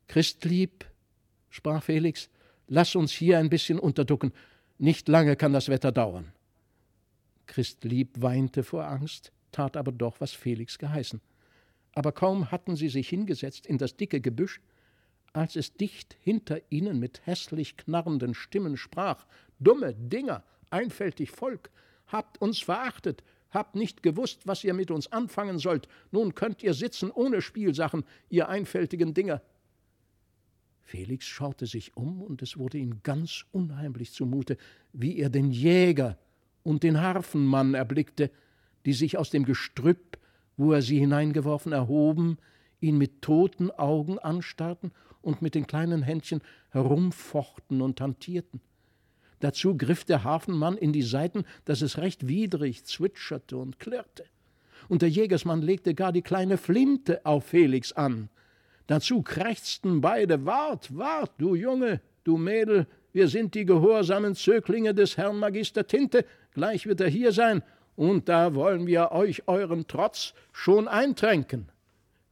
Christlieb, 0.09 0.85
sprach 1.49 1.81
Felix, 1.81 2.29
lass 2.67 2.95
uns 2.95 3.13
hier 3.13 3.39
ein 3.39 3.49
bisschen 3.49 3.79
unterducken. 3.79 4.33
Nicht 4.77 5.07
lange 5.07 5.35
kann 5.35 5.53
das 5.53 5.69
Wetter 5.69 5.91
dauern. 5.91 6.31
Christlieb 7.47 8.21
weinte 8.21 8.63
vor 8.63 8.85
Angst, 8.85 9.31
tat 9.51 9.77
aber 9.77 9.91
doch, 9.91 10.19
was 10.19 10.31
Felix 10.31 10.77
geheißen. 10.77 11.21
Aber 11.93 12.11
kaum 12.11 12.51
hatten 12.51 12.75
sie 12.75 12.89
sich 12.89 13.07
hingesetzt 13.07 13.65
in 13.65 13.77
das 13.77 13.95
dicke 13.95 14.19
Gebüsch, 14.19 14.59
als 15.31 15.55
es 15.55 15.73
dicht 15.73 16.17
hinter 16.19 16.59
ihnen 16.69 16.99
mit 16.99 17.25
hässlich 17.25 17.77
knarrenden 17.77 18.33
Stimmen 18.33 18.75
sprach: 18.75 19.25
Dumme 19.59 19.93
Dinger, 19.93 20.43
einfältig 20.69 21.31
Volk, 21.31 21.69
habt 22.07 22.41
uns 22.41 22.59
verachtet, 22.59 23.23
Habt 23.55 23.75
nicht 23.75 24.03
gewusst, 24.03 24.41
was 24.45 24.65
ihr 24.65 24.73
mit 24.73 24.91
uns 24.91 25.09
anfangen 25.13 25.59
sollt. 25.59 25.87
Nun 26.11 26.35
könnt 26.35 26.61
ihr 26.61 26.73
sitzen 26.73 27.09
ohne 27.09 27.41
Spielsachen, 27.41 28.03
ihr 28.29 28.49
einfältigen 28.49 29.13
Dinger. 29.13 29.41
Felix 30.85 31.25
schaute 31.25 31.65
sich 31.65 31.97
um, 31.97 32.21
und 32.21 32.43
es 32.43 32.57
wurde 32.57 32.77
ihm 32.77 33.01
ganz 33.01 33.45
unheimlich 33.51 34.13
zumute, 34.13 34.57
wie 34.93 35.17
er 35.17 35.29
den 35.29 35.51
Jäger 35.51 36.17
und 36.63 36.83
den 36.83 37.01
Harfenmann 37.01 37.73
erblickte, 37.73 38.29
die 38.85 38.93
sich 38.93 39.17
aus 39.17 39.31
dem 39.31 39.45
Gestrüpp, 39.45 40.19
wo 40.57 40.73
er 40.73 40.83
sie 40.83 40.99
hineingeworfen, 40.99 41.71
erhoben, 41.71 42.37
ihn 42.79 42.99
mit 42.99 43.23
toten 43.23 43.71
Augen 43.71 44.19
anstarrten 44.19 44.91
und 45.23 45.41
mit 45.41 45.55
den 45.55 45.65
kleinen 45.65 46.03
Händchen 46.03 46.41
herumfochten 46.69 47.81
und 47.81 47.99
hantierten. 47.99 48.61
Dazu 49.39 49.75
griff 49.75 50.05
der 50.05 50.23
Hafenmann 50.23 50.77
in 50.77 50.93
die 50.93 51.01
Seiten, 51.01 51.45
dass 51.65 51.81
es 51.81 51.97
recht 51.97 52.27
widrig 52.27 52.85
zwitscherte 52.85 53.57
und 53.57 53.79
klirrte. 53.79 54.25
Und 54.87 55.01
der 55.01 55.09
Jägersmann 55.09 55.63
legte 55.63 55.95
gar 55.95 56.11
die 56.11 56.21
kleine 56.21 56.57
Flinte 56.57 57.25
auf 57.25 57.45
Felix 57.45 57.91
an. 57.91 58.29
Dazu 58.87 59.21
krächzten 59.21 60.01
beide 60.01 60.45
Wart, 60.45 60.95
wart, 60.95 61.31
du 61.37 61.55
Junge, 61.55 62.01
du 62.23 62.37
Mädel, 62.37 62.87
wir 63.13 63.27
sind 63.27 63.55
die 63.55 63.65
gehorsamen 63.65 64.35
Zöglinge 64.35 64.93
des 64.93 65.17
Herrn 65.17 65.39
Magister 65.39 65.87
Tinte, 65.87 66.25
gleich 66.53 66.85
wird 66.85 67.01
er 67.01 67.09
hier 67.09 67.31
sein, 67.31 67.63
und 67.95 68.29
da 68.29 68.53
wollen 68.53 68.87
wir 68.87 69.11
euch 69.11 69.47
euren 69.47 69.87
Trotz 69.87 70.33
schon 70.51 70.87
eintränken. 70.87 71.71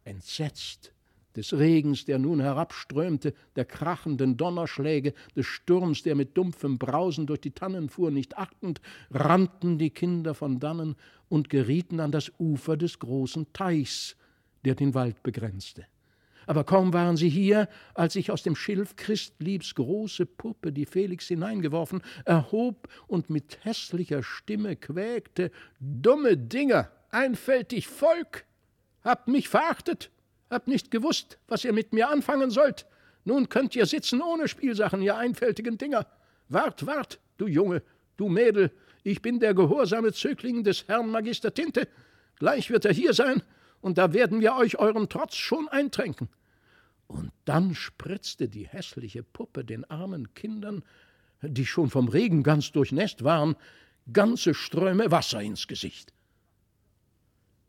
Entsetzt 0.04 0.94
des 1.36 1.54
Regens, 1.54 2.06
der 2.06 2.20
nun 2.20 2.40
herabströmte, 2.40 3.34
der 3.56 3.66
krachenden 3.66 4.38
Donnerschläge, 4.38 5.14
des 5.36 5.46
Sturms, 5.46 6.04
der 6.04 6.16
mit 6.16 6.38
dumpfem 6.38 6.78
Brausen 6.78 7.26
durch 7.26 7.42
die 7.42 7.52
Tannen 7.52 7.90
fuhr, 7.90 8.12
nicht 8.12 8.38
achtend, 8.38 8.82
rannten 9.12 9.78
die 9.78 9.90
Kinder 9.90 10.34
von 10.34 10.60
dannen 10.60 10.96
und 11.30 11.50
gerieten 11.50 12.00
an 12.00 12.12
das 12.12 12.32
Ufer 12.40 12.78
des 12.78 13.00
großen 13.00 13.52
Teichs, 13.54 14.16
der 14.66 14.76
den 14.76 14.94
Wald 14.94 15.24
begrenzte. 15.24 15.86
Aber 16.46 16.64
kaum 16.64 16.94
waren 16.94 17.18
sie 17.18 17.30
hier, 17.30 17.68
als 17.94 18.14
sich 18.14 18.32
aus 18.32 18.44
dem 18.44 18.56
Schilf 18.56 18.96
Christliebs 18.96 19.76
große 19.76 20.26
Puppe, 20.26 20.72
die 20.72 20.86
Felix 20.86 21.28
hineingeworfen, 21.28 22.02
erhob 22.26 22.88
und 23.08 23.30
mit 23.30 23.60
hässlicher 23.64 24.24
Stimme 24.24 24.76
quäkte: 24.76 25.52
Dumme 25.80 26.38
Dinger, 26.38 26.92
einfältig 27.10 27.88
Volk! 27.88 28.46
Habt 29.04 29.28
mich 29.28 29.50
verachtet, 29.50 30.12
habt 30.50 30.68
nicht 30.68 30.90
gewusst, 30.90 31.38
was 31.48 31.66
ihr 31.66 31.74
mit 31.74 31.94
mir 31.94 32.10
anfangen 32.10 32.52
sollt. 32.52 32.86
Nun 33.26 33.50
könnt 33.50 33.76
ihr 33.76 33.86
sitzen 33.86 34.22
ohne 34.22 34.48
Spielsachen, 34.48 35.02
ihr 35.02 35.18
einfältigen 35.18 35.78
Dinger. 35.78 36.08
Wart, 36.50 36.86
wart, 36.86 37.20
du 37.38 37.48
Junge, 37.48 37.82
du 38.18 38.30
Mädel, 38.30 38.72
ich 39.04 39.22
bin 39.22 39.40
der 39.40 39.54
gehorsame 39.54 40.14
Zögling 40.14 40.64
des 40.64 40.88
Herrn 40.88 41.10
Magister 41.10 41.54
Tinte. 41.54 41.88
Gleich 42.38 42.70
wird 42.70 42.86
er 42.86 42.94
hier 42.94 43.14
sein, 43.14 43.44
und 43.84 43.98
da 43.98 44.14
werden 44.14 44.40
wir 44.40 44.56
euch 44.56 44.80
euren 44.80 45.10
Trotz 45.10 45.36
schon 45.36 45.68
eintränken. 45.68 46.30
Und 47.08 47.34
dann 47.44 47.76
spritzte 47.76 48.48
die 48.48 48.66
hässliche 48.66 49.24
Puppe 49.24 49.66
den 49.66 49.84
armen 49.92 50.34
Kindern, 50.34 50.84
die 51.42 51.66
schon 51.66 51.90
vom 51.90 52.08
Regen 52.08 52.44
ganz 52.44 52.72
durchnässt 52.72 53.26
waren, 53.26 53.58
ganze 54.12 54.54
Ströme 54.54 55.12
Wasser 55.12 55.42
ins 55.42 55.68
Gesicht. 55.68 56.14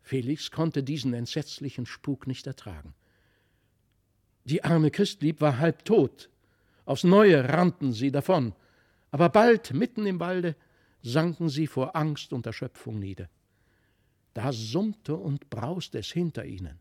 Felix 0.02 0.52
konnte 0.52 0.84
diesen 0.84 1.14
entsetzlichen 1.14 1.84
Spuk 1.84 2.28
nicht 2.28 2.46
ertragen. 2.46 2.94
Die 4.44 4.62
arme 4.62 4.92
Christlieb 4.92 5.40
war 5.40 5.58
halb 5.58 5.84
tot. 5.84 6.30
Aufs 6.84 7.02
Neue 7.02 7.48
rannten 7.48 7.92
sie 7.92 8.12
davon, 8.12 8.54
aber 9.10 9.30
bald, 9.30 9.74
mitten 9.74 10.06
im 10.06 10.20
Walde, 10.20 10.54
sanken 11.02 11.48
sie 11.48 11.66
vor 11.66 11.96
Angst 11.96 12.32
und 12.32 12.46
Erschöpfung 12.46 13.00
nieder. 13.00 13.28
Da 14.34 14.52
summte 14.52 15.14
und 15.16 15.48
brauste 15.48 15.98
es 15.98 16.10
hinter 16.10 16.44
ihnen. 16.44 16.80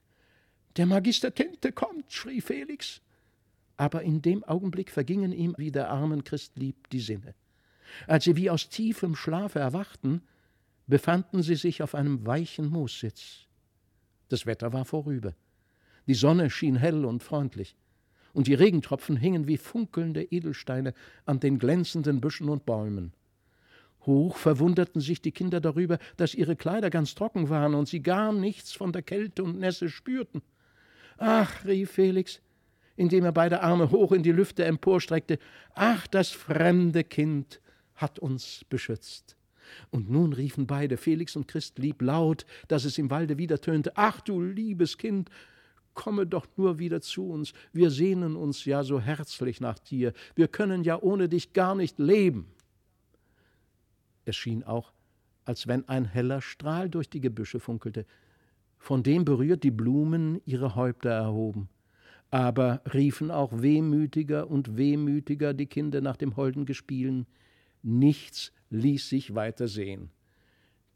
Der 0.76 0.88
Magister 0.88 1.34
Tinte 1.34 1.72
kommt, 1.72 2.12
schrie 2.12 2.42
Felix. 2.42 3.02
Aber 3.78 4.02
in 4.02 4.22
dem 4.22 4.44
Augenblick 4.44 4.92
vergingen 4.92 5.32
ihm 5.32 5.56
wie 5.58 5.72
der 5.72 5.90
armen 5.90 6.24
Christlieb 6.24 6.90
die 6.90 7.00
Sinne. 7.00 7.36
Als 8.08 8.24
sie 8.24 8.36
wie 8.36 8.50
aus 8.50 8.70
tiefem 8.70 9.16
Schlafe 9.16 9.60
erwachten, 9.60 10.22
befanden 10.88 11.44
sie 11.44 11.56
sich 11.56 11.84
auf 11.84 11.96
einem 11.96 12.26
weichen 12.26 12.70
Moossitz. 12.70 13.48
Das 14.30 14.46
Wetter 14.46 14.74
war 14.74 14.86
vorüber. 14.86 15.36
Die 16.08 16.16
Sonne 16.16 16.50
schien 16.50 16.76
hell 16.76 17.06
und 17.06 17.24
freundlich, 17.24 17.76
und 18.34 18.48
die 18.48 18.56
Regentropfen 18.56 19.16
hingen 19.16 19.48
wie 19.48 19.58
funkelnde 19.58 20.24
Edelsteine 20.24 20.94
an 21.26 21.40
den 21.40 21.60
glänzenden 21.60 22.20
Büschen 22.20 22.50
und 22.50 22.66
Bäumen. 22.66 23.14
Hoch 24.06 24.38
verwunderten 24.38 25.02
sich 25.02 25.22
die 25.22 25.32
Kinder 25.32 25.62
darüber, 25.62 25.98
dass 26.18 26.36
ihre 26.36 26.56
Kleider 26.56 26.90
ganz 26.90 27.16
trocken 27.16 27.50
waren 27.50 27.74
und 27.74 27.88
sie 27.88 28.02
gar 28.02 28.34
nichts 28.34 28.74
von 28.74 28.92
der 28.92 29.02
Kälte 29.02 29.44
und 29.44 29.60
Nässe 29.60 29.90
spürten. 29.90 30.42
Ach, 31.18 31.66
rief 31.66 31.92
Felix, 31.92 32.42
indem 32.96 33.24
er 33.26 33.32
beide 33.32 33.62
Arme 33.62 33.92
hoch 33.92 34.12
in 34.12 34.24
die 34.24 34.32
Lüfte 34.32 34.66
emporstreckte, 34.66 35.40
ach, 35.74 36.08
das 36.08 36.30
fremde 36.30 37.04
Kind 37.04 37.62
hat 37.96 38.20
uns 38.20 38.66
beschützt. 38.70 39.38
Und 39.92 40.10
nun 40.10 40.34
riefen 40.34 40.68
beide, 40.68 40.98
Felix 40.98 41.36
und 41.36 41.48
Christlieb, 41.48 42.02
laut, 42.02 42.46
dass 42.68 42.86
es 42.86 42.98
im 42.98 43.10
Walde 43.10 43.38
wieder 43.38 43.62
tönte: 43.62 43.94
Ach, 43.96 44.20
du 44.22 44.42
liebes 44.42 44.98
Kind, 44.98 45.30
komme 45.94 46.28
doch 46.28 46.48
nur 46.58 46.80
wieder 46.80 47.02
zu 47.02 47.30
uns. 47.30 47.54
Wir 47.72 47.90
sehnen 47.90 48.36
uns 48.36 48.66
ja 48.66 48.84
so 48.84 49.00
herzlich 49.00 49.62
nach 49.62 49.80
dir. 49.80 50.14
Wir 50.36 50.48
können 50.48 50.84
ja 50.84 51.02
ohne 51.02 51.30
dich 51.30 51.54
gar 51.54 51.76
nicht 51.76 52.00
leben. 52.00 52.48
Es 54.26 54.36
schien 54.36 54.64
auch, 54.64 54.94
als 55.46 55.68
wenn 55.68 55.88
ein 55.90 56.06
heller 56.06 56.42
Strahl 56.42 56.90
durch 56.90 57.10
die 57.10 57.22
Gebüsche 57.22 57.60
funkelte, 57.60 58.06
von 58.78 59.04
dem 59.04 59.24
berührt 59.24 59.64
die 59.64 59.72
Blumen 59.72 60.42
ihre 60.46 60.76
Häupter 60.76 61.12
erhoben. 61.12 61.70
Aber 62.32 62.82
riefen 62.94 63.32
auch 63.32 63.62
wehmütiger 63.62 64.50
und 64.50 64.76
wehmütiger 64.76 65.54
die 65.54 65.68
Kinder 65.68 66.02
nach 66.02 66.18
dem 66.18 66.36
holden 66.36 66.66
Gespielen. 66.66 67.28
Nichts 67.82 68.52
ließ 68.72 69.08
sich 69.08 69.36
weiter 69.36 69.68
sehen. 69.68 70.10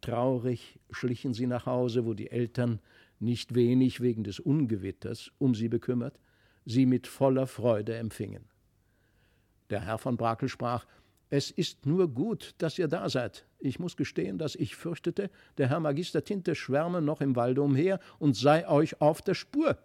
Traurig 0.01 0.79
schlichen 0.91 1.34
sie 1.34 1.48
nach 1.48 1.65
Hause, 1.65 2.05
wo 2.05 2.13
die 2.13 2.31
Eltern, 2.31 2.79
nicht 3.19 3.55
wenig 3.55 4.01
wegen 4.01 4.24
des 4.24 4.39
Ungewitters, 4.39 5.31
um 5.38 5.55
sie 5.55 5.69
bekümmert, 5.69 6.19
sie 6.65 6.86
mit 6.86 7.07
voller 7.07 7.48
Freude 7.48 7.96
empfingen. 7.96 8.43
Der 9.69 9.81
Herr 9.81 9.98
von 9.98 10.17
Brakel 10.17 10.50
sprach 10.50 10.86
Es 11.29 11.51
ist 11.51 11.86
nur 11.86 12.07
gut, 12.07 12.55
dass 12.57 12.79
ihr 12.79 12.88
da 12.88 13.10
seid. 13.10 13.46
Ich 13.60 13.79
muss 13.79 13.98
gestehen, 13.98 14.38
dass 14.38 14.55
ich 14.55 14.75
fürchtete, 14.75 15.29
der 15.57 15.69
Herr 15.69 15.79
Magister 15.79 16.24
Tinte 16.24 16.55
schwärme 16.55 17.01
noch 17.01 17.22
im 17.22 17.36
Walde 17.36 17.62
umher 17.62 18.00
und 18.19 18.36
sei 18.36 18.67
euch 18.67 19.01
auf 19.01 19.22
der 19.22 19.34
Spur. 19.34 19.77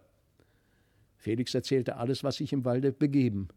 Felix 1.17 1.53
erzählte 1.53 1.97
alles, 1.97 2.23
was 2.23 2.37
sich 2.37 2.53
im 2.53 2.65
Walde 2.65 2.91
begeben. 2.91 3.49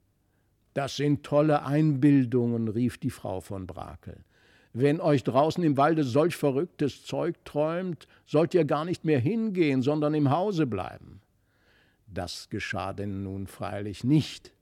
Das 0.74 0.96
sind 0.96 1.24
tolle 1.24 1.64
Einbildungen, 1.64 2.68
rief 2.68 2.98
die 2.98 3.10
Frau 3.10 3.40
von 3.40 3.66
Brakel. 3.66 4.24
Wenn 4.72 5.00
euch 5.00 5.24
draußen 5.24 5.64
im 5.64 5.76
Walde 5.76 6.04
solch 6.04 6.36
verrücktes 6.36 7.04
Zeug 7.04 7.36
träumt, 7.44 8.06
sollt 8.26 8.52
ihr 8.52 8.64
gar 8.64 8.84
nicht 8.84 9.04
mehr 9.04 9.18
hingehen, 9.18 9.80
sondern 9.80 10.12
im 10.12 10.30
Hause 10.30 10.66
bleiben. 10.66 11.22
Das 12.06 12.50
geschah 12.50 12.92
denn 12.92 13.22
nun 13.22 13.46
freilich 13.46 14.04
nicht. 14.04 14.52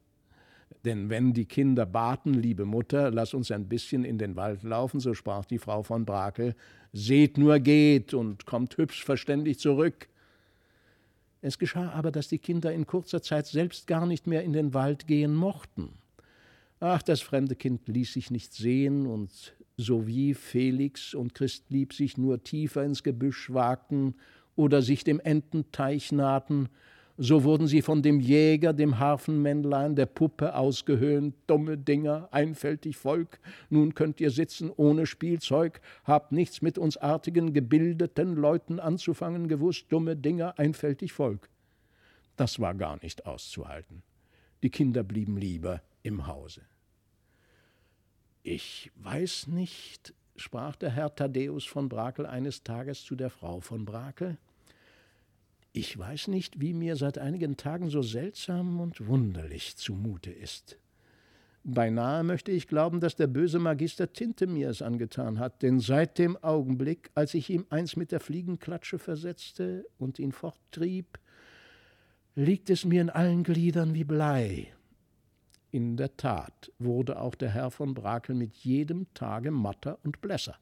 Denn 0.85 1.09
wenn 1.09 1.33
die 1.33 1.47
Kinder 1.47 1.87
baten, 1.87 2.35
liebe 2.35 2.67
Mutter, 2.67 3.11
lass 3.11 3.33
uns 3.33 3.51
ein 3.51 3.69
bisschen 3.69 4.05
in 4.05 4.19
den 4.19 4.37
Wald 4.37 4.63
laufen, 4.63 5.01
so 5.01 5.15
sprach 5.15 5.47
die 5.47 5.59
Frau 5.59 5.83
von 5.83 6.05
Brakel, 6.05 6.55
seht 6.93 7.39
nur 7.39 7.59
geht 7.59 8.13
und 8.13 8.45
kommt 8.45 8.77
hübsch 8.77 9.03
verständig 9.03 9.59
zurück. 9.59 10.09
Es 11.41 11.59
geschah 11.59 11.91
aber, 11.91 12.11
dass 12.11 12.29
die 12.29 12.39
Kinder 12.39 12.73
in 12.73 12.87
kurzer 12.87 13.23
Zeit 13.23 13.47
selbst 13.47 13.87
gar 13.87 14.07
nicht 14.07 14.27
mehr 14.27 14.43
in 14.45 14.53
den 14.53 14.75
Wald 14.75 15.07
gehen 15.07 15.35
mochten. 15.35 15.91
Ach, 16.81 17.03
das 17.03 17.23
fremde 17.23 17.55
Kind 17.55 17.89
ließ 17.89 18.13
sich 18.13 18.31
nicht 18.31 18.53
sehen, 18.53 19.07
und 19.07 19.55
so 19.77 20.07
wie 20.07 20.35
Felix 20.35 21.15
und 21.15 21.35
Christlieb 21.35 21.95
sich 21.95 22.19
nur 22.19 22.43
tiefer 22.43 22.85
ins 22.85 23.03
Gebüsch 23.03 23.53
wagten 23.53 24.15
oder 24.55 24.83
sich 24.83 25.03
dem 25.03 25.19
Ententeich 25.21 26.13
nahten, 26.13 26.69
so 27.17 27.45
wurden 27.45 27.67
sie 27.67 27.83
von 27.83 28.03
dem 28.03 28.19
Jäger, 28.19 28.73
dem 28.73 28.99
Harfenmännlein, 28.99 29.95
der 29.95 30.07
Puppe 30.07 30.55
ausgehöhnt, 30.55 31.35
dumme 31.47 31.79
Dinger, 31.79 32.29
einfältig 32.33 32.97
Volk, 32.97 33.39
nun 33.71 33.95
könnt 33.95 34.21
ihr 34.21 34.31
sitzen 34.31 34.71
ohne 34.71 35.07
Spielzeug, 35.07 35.81
habt 36.05 36.33
nichts 36.33 36.61
mit 36.61 36.77
uns 36.77 36.97
artigen, 36.97 37.53
gebildeten 37.53 38.35
Leuten 38.35 38.81
anzufangen 38.81 39.47
gewusst, 39.47 39.87
dumme 39.91 40.17
Dinger, 40.17 40.59
einfältig 40.59 41.13
Volk. 41.13 41.49
Das 42.37 42.59
war 42.59 42.75
gar 42.75 43.01
nicht 43.03 43.27
auszuhalten. 43.27 44.03
Die 44.63 44.71
Kinder 44.71 45.05
blieben 45.05 45.37
lieber 45.37 45.83
im 46.03 46.27
Hause. 46.27 46.63
Ich 48.43 48.91
weiß 48.97 49.47
nicht, 49.47 50.13
sprach 50.37 50.75
der 50.77 50.91
Herr 50.91 51.15
Thaddäus 51.15 51.65
von 51.65 51.89
Brakel 51.89 52.27
eines 52.27 52.65
Tages 52.65 53.05
zu 53.05 53.15
der 53.15 53.31
Frau 53.31 53.61
von 53.61 53.85
Brakel, 53.85 54.37
ich 55.77 55.99
weiß 55.99 56.29
nicht, 56.29 56.61
wie 56.61 56.73
mir 56.73 56.95
seit 56.95 57.19
einigen 57.19 57.57
Tagen 57.57 57.91
so 57.91 58.01
seltsam 58.01 58.81
und 58.81 59.09
wunderlich 59.09 59.77
zumute 59.77 60.31
ist. 60.31 60.79
Beinahe 61.65 62.23
möchte 62.23 62.53
ich 62.53 62.69
glauben, 62.69 63.01
dass 63.01 63.17
der 63.17 63.27
böse 63.27 63.59
Magister 63.59 64.13
Tinte 64.13 64.47
mir 64.47 64.71
es 64.71 64.83
angetan 64.83 65.41
hat, 65.41 65.63
denn 65.63 65.81
seit 65.81 66.19
dem 66.19 66.37
Augenblick, 66.37 67.11
als 67.17 67.35
ich 67.35 67.51
ihm 67.51 67.67
eins 67.71 67.97
mit 67.97 68.13
der 68.13 68.21
Fliegenklatsche 68.21 69.01
versetzte 69.01 69.85
und 69.99 70.21
ihn 70.21 70.31
forttrieb, 70.31 71.19
liegt 72.37 72.71
es 72.71 72.85
mir 72.85 73.01
in 73.01 73.11
allen 73.11 73.43
Gliedern 73.43 73.95
wie 73.95 74.05
Blei. 74.05 74.73
In 75.73 75.97
der 75.97 76.17
Tat 76.17 76.71
wurde 76.79 77.19
auch 77.19 77.35
der 77.35 77.51
Herr 77.51 77.73
von 77.73 77.95
Brakel 77.95 78.37
mit 78.37 78.55
jedem 78.59 79.13
Tage 79.13 79.51
matter 79.51 79.99
und 80.05 80.21
blässer. 80.21 80.57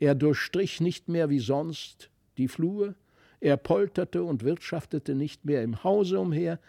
Er 0.00 0.16
durchstrich 0.16 0.80
nicht 0.80 1.08
mehr 1.08 1.30
wie 1.30 1.38
sonst 1.38 2.10
die 2.38 2.48
Flur, 2.48 2.96
er 3.42 3.56
polterte 3.56 4.22
und 4.22 4.44
wirtschaftete 4.44 5.14
nicht 5.14 5.44
mehr 5.44 5.62
im 5.62 5.82
Hause 5.82 6.20
umher, 6.20 6.60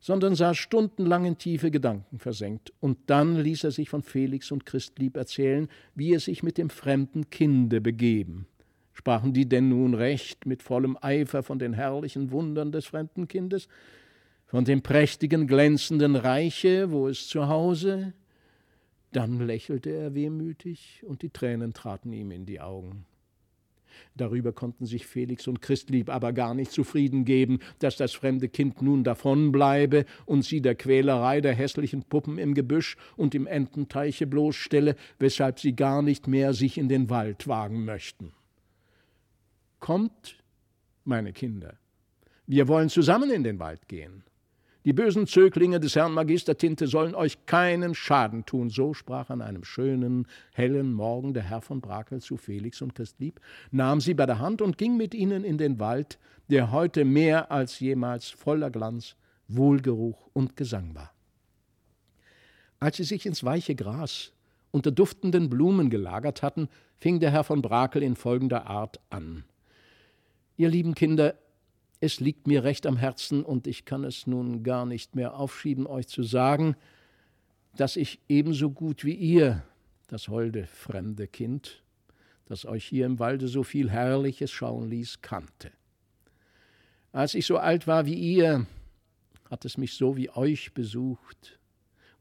sondern 0.00 0.34
saß 0.34 0.56
stundenlang 0.56 1.26
in 1.26 1.36
tiefe 1.36 1.70
Gedanken 1.70 2.18
versenkt, 2.18 2.72
und 2.80 2.98
dann 3.06 3.36
ließ 3.36 3.64
er 3.64 3.70
sich 3.70 3.90
von 3.90 4.02
Felix 4.02 4.50
und 4.50 4.64
Christlieb 4.64 5.16
erzählen, 5.18 5.68
wie 5.94 6.14
es 6.14 6.24
sich 6.24 6.42
mit 6.42 6.56
dem 6.56 6.70
fremden 6.70 7.28
Kinde 7.28 7.82
begeben. 7.82 8.46
Sprachen 8.94 9.34
die 9.34 9.46
denn 9.46 9.68
nun 9.68 9.94
recht 9.94 10.46
mit 10.46 10.62
vollem 10.62 10.96
Eifer 11.00 11.42
von 11.42 11.58
den 11.58 11.74
herrlichen 11.74 12.30
Wundern 12.30 12.72
des 12.72 12.86
fremden 12.86 13.28
Kindes, 13.28 13.68
von 14.46 14.64
dem 14.64 14.82
prächtigen, 14.82 15.46
glänzenden 15.46 16.16
Reiche, 16.16 16.90
wo 16.90 17.08
es 17.08 17.28
zu 17.28 17.48
Hause? 17.48 18.14
Dann 19.12 19.38
lächelte 19.38 19.90
er 19.90 20.14
wehmütig, 20.14 21.02
und 21.06 21.20
die 21.20 21.30
Tränen 21.30 21.74
traten 21.74 22.12
ihm 22.12 22.30
in 22.30 22.46
die 22.46 22.60
Augen. 22.60 23.04
Darüber 24.16 24.52
konnten 24.52 24.86
sich 24.86 25.06
Felix 25.06 25.46
und 25.46 25.62
Christlieb 25.62 26.08
aber 26.10 26.32
gar 26.32 26.54
nicht 26.54 26.72
zufrieden 26.72 27.24
geben, 27.24 27.58
dass 27.78 27.96
das 27.96 28.12
fremde 28.12 28.48
Kind 28.48 28.82
nun 28.82 29.04
davonbleibe 29.04 30.04
und 30.26 30.42
sie 30.42 30.60
der 30.60 30.74
Quälerei 30.74 31.40
der 31.40 31.54
hässlichen 31.54 32.02
Puppen 32.02 32.38
im 32.38 32.54
Gebüsch 32.54 32.96
und 33.16 33.34
im 33.34 33.46
Ententeiche 33.46 34.26
bloßstelle, 34.26 34.96
weshalb 35.18 35.60
sie 35.60 35.74
gar 35.74 36.02
nicht 36.02 36.26
mehr 36.26 36.54
sich 36.54 36.78
in 36.78 36.88
den 36.88 37.10
Wald 37.10 37.48
wagen 37.48 37.84
möchten. 37.84 38.32
Kommt, 39.78 40.36
meine 41.04 41.32
Kinder, 41.32 41.78
wir 42.46 42.68
wollen 42.68 42.88
zusammen 42.88 43.30
in 43.30 43.44
den 43.44 43.58
Wald 43.58 43.88
gehen. 43.88 44.24
Die 44.86 44.94
bösen 44.94 45.26
Zöglinge 45.26 45.78
des 45.78 45.94
Herrn 45.94 46.14
Magister 46.14 46.56
Tinte 46.56 46.86
sollen 46.86 47.14
euch 47.14 47.44
keinen 47.44 47.94
Schaden 47.94 48.46
tun. 48.46 48.70
So 48.70 48.94
sprach 48.94 49.28
an 49.28 49.42
einem 49.42 49.62
schönen, 49.62 50.26
hellen 50.54 50.94
Morgen 50.94 51.34
der 51.34 51.42
Herr 51.42 51.60
von 51.60 51.82
Brakel 51.82 52.22
zu 52.22 52.38
Felix 52.38 52.80
und 52.80 52.94
Christlieb, 52.94 53.40
nahm 53.70 54.00
sie 54.00 54.14
bei 54.14 54.24
der 54.24 54.38
Hand 54.38 54.62
und 54.62 54.78
ging 54.78 54.96
mit 54.96 55.14
ihnen 55.14 55.44
in 55.44 55.58
den 55.58 55.78
Wald, 55.78 56.18
der 56.48 56.72
heute 56.72 57.04
mehr 57.04 57.50
als 57.50 57.78
jemals 57.78 58.30
voller 58.30 58.70
Glanz, 58.70 59.16
Wohlgeruch 59.48 60.30
und 60.32 60.56
Gesang 60.56 60.94
war. 60.94 61.12
Als 62.78 62.96
sie 62.96 63.04
sich 63.04 63.26
ins 63.26 63.44
weiche 63.44 63.74
Gras 63.74 64.32
unter 64.70 64.90
duftenden 64.90 65.50
Blumen 65.50 65.90
gelagert 65.90 66.42
hatten, 66.42 66.68
fing 66.96 67.20
der 67.20 67.32
Herr 67.32 67.44
von 67.44 67.60
Brakel 67.60 68.02
in 68.02 68.16
folgender 68.16 68.66
Art 68.66 68.98
an. 69.10 69.44
Ihr 70.56 70.70
lieben 70.70 70.94
Kinder, 70.94 71.34
es 72.00 72.18
liegt 72.18 72.46
mir 72.46 72.64
recht 72.64 72.86
am 72.86 72.96
Herzen 72.96 73.44
und 73.44 73.66
ich 73.66 73.84
kann 73.84 74.04
es 74.04 74.26
nun 74.26 74.62
gar 74.62 74.86
nicht 74.86 75.14
mehr 75.14 75.34
aufschieben, 75.34 75.86
euch 75.86 76.08
zu 76.08 76.22
sagen, 76.22 76.74
dass 77.76 77.96
ich 77.96 78.20
ebenso 78.28 78.70
gut 78.70 79.04
wie 79.04 79.14
ihr, 79.14 79.62
das 80.08 80.28
holde 80.28 80.66
fremde 80.66 81.28
Kind, 81.28 81.82
das 82.46 82.64
euch 82.64 82.86
hier 82.86 83.06
im 83.06 83.18
Walde 83.18 83.48
so 83.48 83.62
viel 83.62 83.90
Herrliches 83.90 84.50
schauen 84.50 84.88
ließ, 84.88 85.20
kannte. 85.20 85.70
Als 87.12 87.34
ich 87.34 87.46
so 87.46 87.58
alt 87.58 87.86
war 87.86 88.06
wie 88.06 88.14
ihr, 88.14 88.66
hat 89.50 89.64
es 89.64 89.76
mich 89.76 89.94
so 89.94 90.16
wie 90.16 90.30
euch 90.30 90.72
besucht 90.72 91.58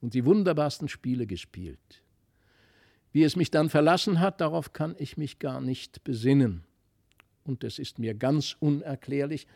und 0.01 0.13
die 0.13 0.25
wunderbarsten 0.25 0.89
Spiele 0.89 1.25
gespielt. 1.25 2.03
Wie 3.11 3.23
es 3.23 3.35
mich 3.35 3.49
dann 3.49 3.69
verlassen 3.69 4.19
hat, 4.19 4.41
darauf 4.41 4.73
kann 4.73 4.95
ich 4.99 5.17
mich 5.17 5.39
gar 5.39 5.61
nicht 5.61 6.03
besinnen. 6.03 6.63
Und 7.43 7.63
es 7.63 7.79
ist 7.79 7.97
mir 7.97 8.13
ganz 8.13 8.55
unerklärlich, 8.59 9.47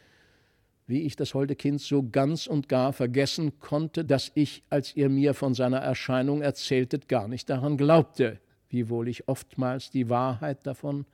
wie 0.86 1.02
ich 1.02 1.16
das 1.16 1.34
holde 1.34 1.56
Kind 1.56 1.82
so 1.82 2.08
ganz 2.10 2.48
und 2.48 2.68
gar 2.70 2.94
vergessen 2.94 3.60
konnte, 3.60 4.04
dass 4.04 4.32
ich, 4.36 4.64
als 4.70 4.96
ihr 4.96 5.10
mir 5.10 5.34
von 5.34 5.54
seiner 5.54 5.80
Erscheinung 5.80 6.42
erzähltet, 6.42 7.08
gar 7.08 7.28
nicht 7.28 7.50
daran 7.50 7.78
glaubte, 7.78 8.40
wiewohl 8.70 9.08
ich 9.08 9.28
oftmals 9.28 9.92
die 9.92 10.10
Wahrheit 10.10 10.66
davon 10.66 11.06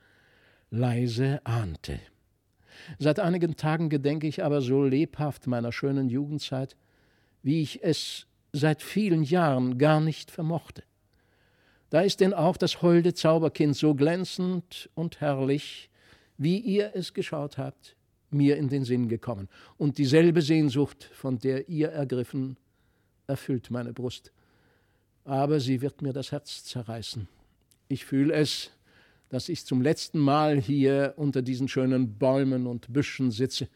leise 0.70 1.40
ahnte. 1.44 2.00
Seit 2.98 3.20
einigen 3.20 3.56
Tagen 3.56 3.88
gedenke 3.88 4.26
ich 4.26 4.42
aber 4.42 4.60
so 4.60 4.84
lebhaft 4.84 5.46
meiner 5.46 5.72
schönen 5.72 6.08
Jugendzeit, 6.08 6.76
wie 7.42 7.62
ich 7.62 7.82
es 7.82 8.26
seit 8.52 8.82
vielen 8.82 9.22
Jahren 9.22 9.78
gar 9.78 10.00
nicht 10.00 10.30
vermochte. 10.30 10.82
Da 11.90 12.00
ist 12.02 12.20
denn 12.20 12.34
auch 12.34 12.56
das 12.56 12.82
holde 12.82 13.14
Zauberkind 13.14 13.76
so 13.76 13.94
glänzend 13.94 14.88
und 14.94 15.20
herrlich, 15.20 15.90
wie 16.38 16.58
ihr 16.58 16.92
es 16.94 17.14
geschaut 17.14 17.58
habt, 17.58 17.96
mir 18.30 18.56
in 18.56 18.68
den 18.68 18.84
Sinn 18.84 19.08
gekommen. 19.08 19.48
Und 19.76 19.98
dieselbe 19.98 20.42
Sehnsucht, 20.42 21.10
von 21.12 21.38
der 21.38 21.68
ihr 21.68 21.88
ergriffen, 21.88 22.56
erfüllt 23.26 23.70
meine 23.70 23.92
Brust. 23.92 24.32
Aber 25.24 25.60
sie 25.60 25.80
wird 25.80 26.02
mir 26.02 26.12
das 26.12 26.32
Herz 26.32 26.64
zerreißen. 26.64 27.28
Ich 27.88 28.04
fühle 28.04 28.34
es, 28.34 28.70
dass 29.28 29.48
ich 29.48 29.64
zum 29.64 29.80
letzten 29.80 30.18
Mal 30.18 30.60
hier 30.60 31.14
unter 31.16 31.42
diesen 31.42 31.68
schönen 31.68 32.18
Bäumen 32.18 32.66
und 32.66 32.92
Büschen 32.92 33.30
sitze. 33.30 33.68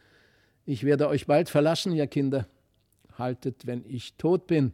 Ich 0.66 0.84
werde 0.84 1.08
euch 1.08 1.26
bald 1.26 1.48
verlassen, 1.48 1.92
ihr 1.92 2.06
Kinder. 2.06 2.48
Haltet, 3.16 3.66
wenn 3.66 3.84
ich 3.86 4.14
tot 4.14 4.46
bin, 4.46 4.72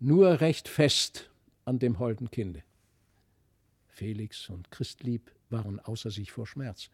nur 0.00 0.40
recht 0.40 0.68
fest 0.68 1.30
an 1.64 1.78
dem 1.78 1.98
holden 1.98 2.30
Kinde. 2.30 2.62
Felix 3.88 4.48
und 4.50 4.70
Christlieb 4.70 5.30
waren 5.48 5.80
außer 5.80 6.10
sich 6.10 6.32
vor 6.32 6.46
Schmerz. 6.46 6.90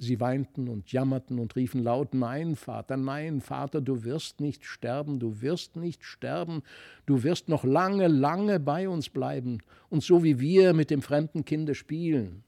Sie 0.00 0.20
weinten 0.20 0.68
und 0.68 0.92
jammerten 0.92 1.40
und 1.40 1.56
riefen 1.56 1.82
laut 1.82 2.14
Nein, 2.14 2.54
Vater, 2.54 2.96
nein, 2.96 3.40
Vater, 3.40 3.80
du 3.80 4.04
wirst 4.04 4.40
nicht 4.40 4.64
sterben, 4.64 5.18
du 5.18 5.40
wirst 5.40 5.74
nicht 5.74 6.04
sterben, 6.04 6.62
du 7.04 7.24
wirst 7.24 7.48
noch 7.48 7.64
lange, 7.64 8.06
lange 8.06 8.60
bei 8.60 8.88
uns 8.88 9.08
bleiben 9.08 9.58
und 9.90 10.04
so 10.04 10.22
wie 10.22 10.38
wir 10.38 10.72
mit 10.72 10.90
dem 10.90 11.02
fremden 11.02 11.44
Kinde 11.44 11.74
spielen. 11.74 12.44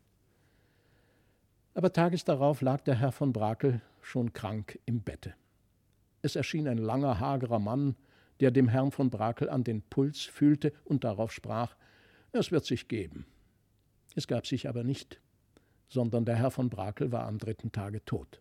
Aber 1.75 1.93
tages 1.93 2.25
darauf 2.25 2.61
lag 2.61 2.83
der 2.83 2.95
Herr 2.95 3.11
von 3.11 3.33
Brakel 3.33 3.81
schon 4.01 4.33
krank 4.33 4.79
im 4.87 5.01
Bette. 5.01 5.35
Es 6.23 6.37
erschien 6.37 6.69
ein 6.69 6.79
langer, 6.79 7.19
hagerer 7.19 7.59
Mann, 7.59 7.97
der 8.39 8.53
dem 8.53 8.69
Herrn 8.69 8.93
von 8.93 9.11
Brakel 9.11 9.49
an 9.51 9.65
den 9.65 9.83
Puls 9.83 10.21
fühlte 10.21 10.73
und 10.85 11.03
darauf 11.03 11.33
sprach, 11.33 11.75
es 12.33 12.53
wird 12.53 12.65
sich 12.65 12.87
geben. 12.87 13.27
Es 14.15 14.29
gab 14.29 14.47
sich 14.47 14.69
aber 14.69 14.85
nicht 14.85 15.21
sondern 15.91 16.25
der 16.25 16.37
Herr 16.37 16.51
von 16.51 16.71
Brakel 16.71 17.13
war 17.13 17.27
am 17.27 17.37
dritten 17.39 17.73
Tage 17.73 18.03
tot. 18.05 18.41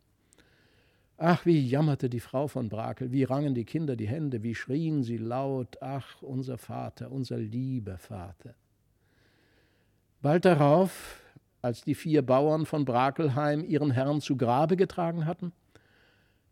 Ach, 1.18 1.46
wie 1.46 1.68
jammerte 1.68 2.10
die 2.10 2.22
Frau 2.22 2.48
von 2.48 2.70
Brakel, 2.70 3.12
wie 3.12 3.26
rangen 3.26 3.54
die 3.54 3.66
Kinder 3.66 3.98
die 3.98 4.08
Hände, 4.08 4.42
wie 4.42 4.56
schrien 4.56 5.04
sie 5.04 5.18
laut, 5.18 5.78
ach, 5.82 6.22
unser 6.22 6.58
Vater, 6.58 7.12
unser 7.12 7.38
lieber 7.38 7.98
Vater. 7.98 8.56
Bald 10.22 10.46
darauf, 10.46 11.20
als 11.62 11.82
die 11.82 11.96
vier 11.96 12.22
Bauern 12.22 12.66
von 12.66 12.86
Brakelheim 12.86 13.66
ihren 13.66 13.92
Herrn 13.92 14.22
zu 14.22 14.38
Grabe 14.38 14.78
getragen 14.78 15.26
hatten, 15.26 15.52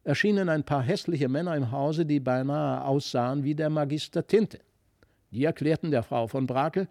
erschienen 0.04 0.50
ein 0.50 0.64
paar 0.64 0.82
hässliche 0.82 1.30
Männer 1.30 1.56
im 1.56 1.72
Hause, 1.72 2.06
die 2.06 2.20
beinahe 2.20 2.84
aussahen 2.84 3.44
wie 3.44 3.56
der 3.56 3.70
Magister 3.70 4.28
Tinte. 4.28 4.60
Die 5.32 5.46
erklärten 5.46 5.92
der 5.92 6.04
Frau 6.04 6.28
von 6.28 6.48
Brakel, 6.48 6.90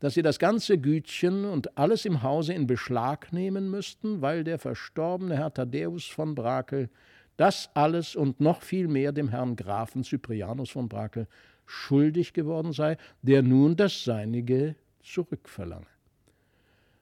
dass 0.00 0.14
sie 0.14 0.22
das 0.22 0.38
ganze 0.38 0.78
Gütchen 0.78 1.44
und 1.44 1.76
alles 1.76 2.04
im 2.04 2.22
Hause 2.22 2.52
in 2.52 2.66
Beschlag 2.66 3.32
nehmen 3.32 3.70
müssten, 3.70 4.22
weil 4.22 4.44
der 4.44 4.58
verstorbene 4.58 5.36
Herr 5.36 5.52
Thaddäus 5.52 6.06
von 6.06 6.34
Brakel 6.34 6.88
das 7.36 7.70
alles 7.74 8.16
und 8.16 8.40
noch 8.40 8.62
viel 8.62 8.88
mehr 8.88 9.12
dem 9.12 9.28
Herrn 9.28 9.56
Grafen 9.56 10.02
Cyprianus 10.02 10.70
von 10.70 10.88
Brakel 10.88 11.28
schuldig 11.66 12.32
geworden 12.32 12.72
sei, 12.72 12.96
der 13.22 13.42
nun 13.42 13.76
das 13.76 14.04
Seinige 14.04 14.74
zurückverlange. 15.02 15.86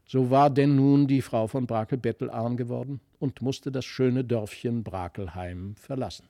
So 0.07 0.31
war 0.31 0.51
denn 0.51 0.77
nun 0.77 1.07
die 1.07 1.23
Frau 1.23 1.47
von 1.47 1.67
Brakel 1.67 1.99
bettelarm 1.99 2.57
geworden 2.57 3.01
und 3.19 3.43
musste 3.43 3.73
das 3.73 3.85
schöne 3.85 4.25
Dörfchen 4.25 4.85
Brakelheim 4.85 5.75
verlassen. 5.77 6.29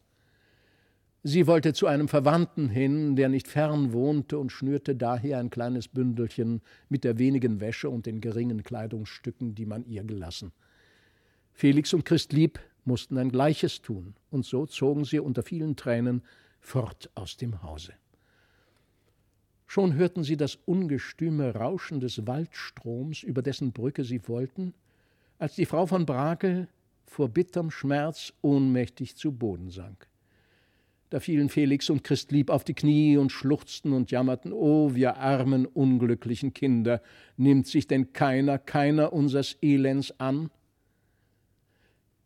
Sie 1.28 1.48
wollte 1.48 1.72
zu 1.72 1.88
einem 1.88 2.06
Verwandten 2.06 2.68
hin, 2.68 3.16
der 3.16 3.28
nicht 3.28 3.48
fern 3.48 3.92
wohnte, 3.92 4.38
und 4.38 4.52
schnürte 4.52 4.94
daher 4.94 5.40
ein 5.40 5.50
kleines 5.50 5.88
Bündelchen 5.88 6.62
mit 6.88 7.02
der 7.02 7.18
wenigen 7.18 7.58
Wäsche 7.58 7.90
und 7.90 8.06
den 8.06 8.20
geringen 8.20 8.62
Kleidungsstücken, 8.62 9.56
die 9.56 9.66
man 9.66 9.84
ihr 9.86 10.04
gelassen. 10.04 10.52
Felix 11.52 11.92
und 11.92 12.04
Christlieb 12.04 12.60
mussten 12.84 13.18
ein 13.18 13.32
Gleiches 13.32 13.82
tun, 13.82 14.14
und 14.30 14.46
so 14.46 14.66
zogen 14.66 15.04
sie 15.04 15.18
unter 15.18 15.42
vielen 15.42 15.74
Tränen 15.74 16.22
fort 16.60 17.10
aus 17.16 17.36
dem 17.36 17.60
Hause. 17.64 17.94
Schon 19.66 19.94
hörten 19.94 20.22
sie 20.22 20.36
das 20.36 20.60
ungestüme 20.64 21.56
Rauschen 21.56 21.98
des 21.98 22.24
Waldstroms, 22.24 23.24
über 23.24 23.42
dessen 23.42 23.72
Brücke 23.72 24.04
sie 24.04 24.28
wollten, 24.28 24.74
als 25.40 25.56
die 25.56 25.66
Frau 25.66 25.86
von 25.86 26.06
Brakel 26.06 26.68
vor 27.04 27.28
bitterm 27.28 27.72
Schmerz 27.72 28.32
ohnmächtig 28.42 29.16
zu 29.16 29.32
Boden 29.32 29.70
sank. 29.70 30.06
Da 31.10 31.20
fielen 31.20 31.48
Felix 31.48 31.88
und 31.88 32.02
Christlieb 32.02 32.50
auf 32.50 32.64
die 32.64 32.74
Knie 32.74 33.16
und 33.16 33.30
schluchzten 33.30 33.92
und 33.92 34.10
jammerten, 34.10 34.52
oh, 34.52 34.94
wir 34.94 35.18
armen, 35.18 35.64
unglücklichen 35.64 36.52
Kinder, 36.52 37.00
nimmt 37.36 37.68
sich 37.68 37.86
denn 37.86 38.12
keiner, 38.12 38.58
keiner 38.58 39.12
unsers 39.12 39.56
Elends 39.62 40.18
an? 40.18 40.50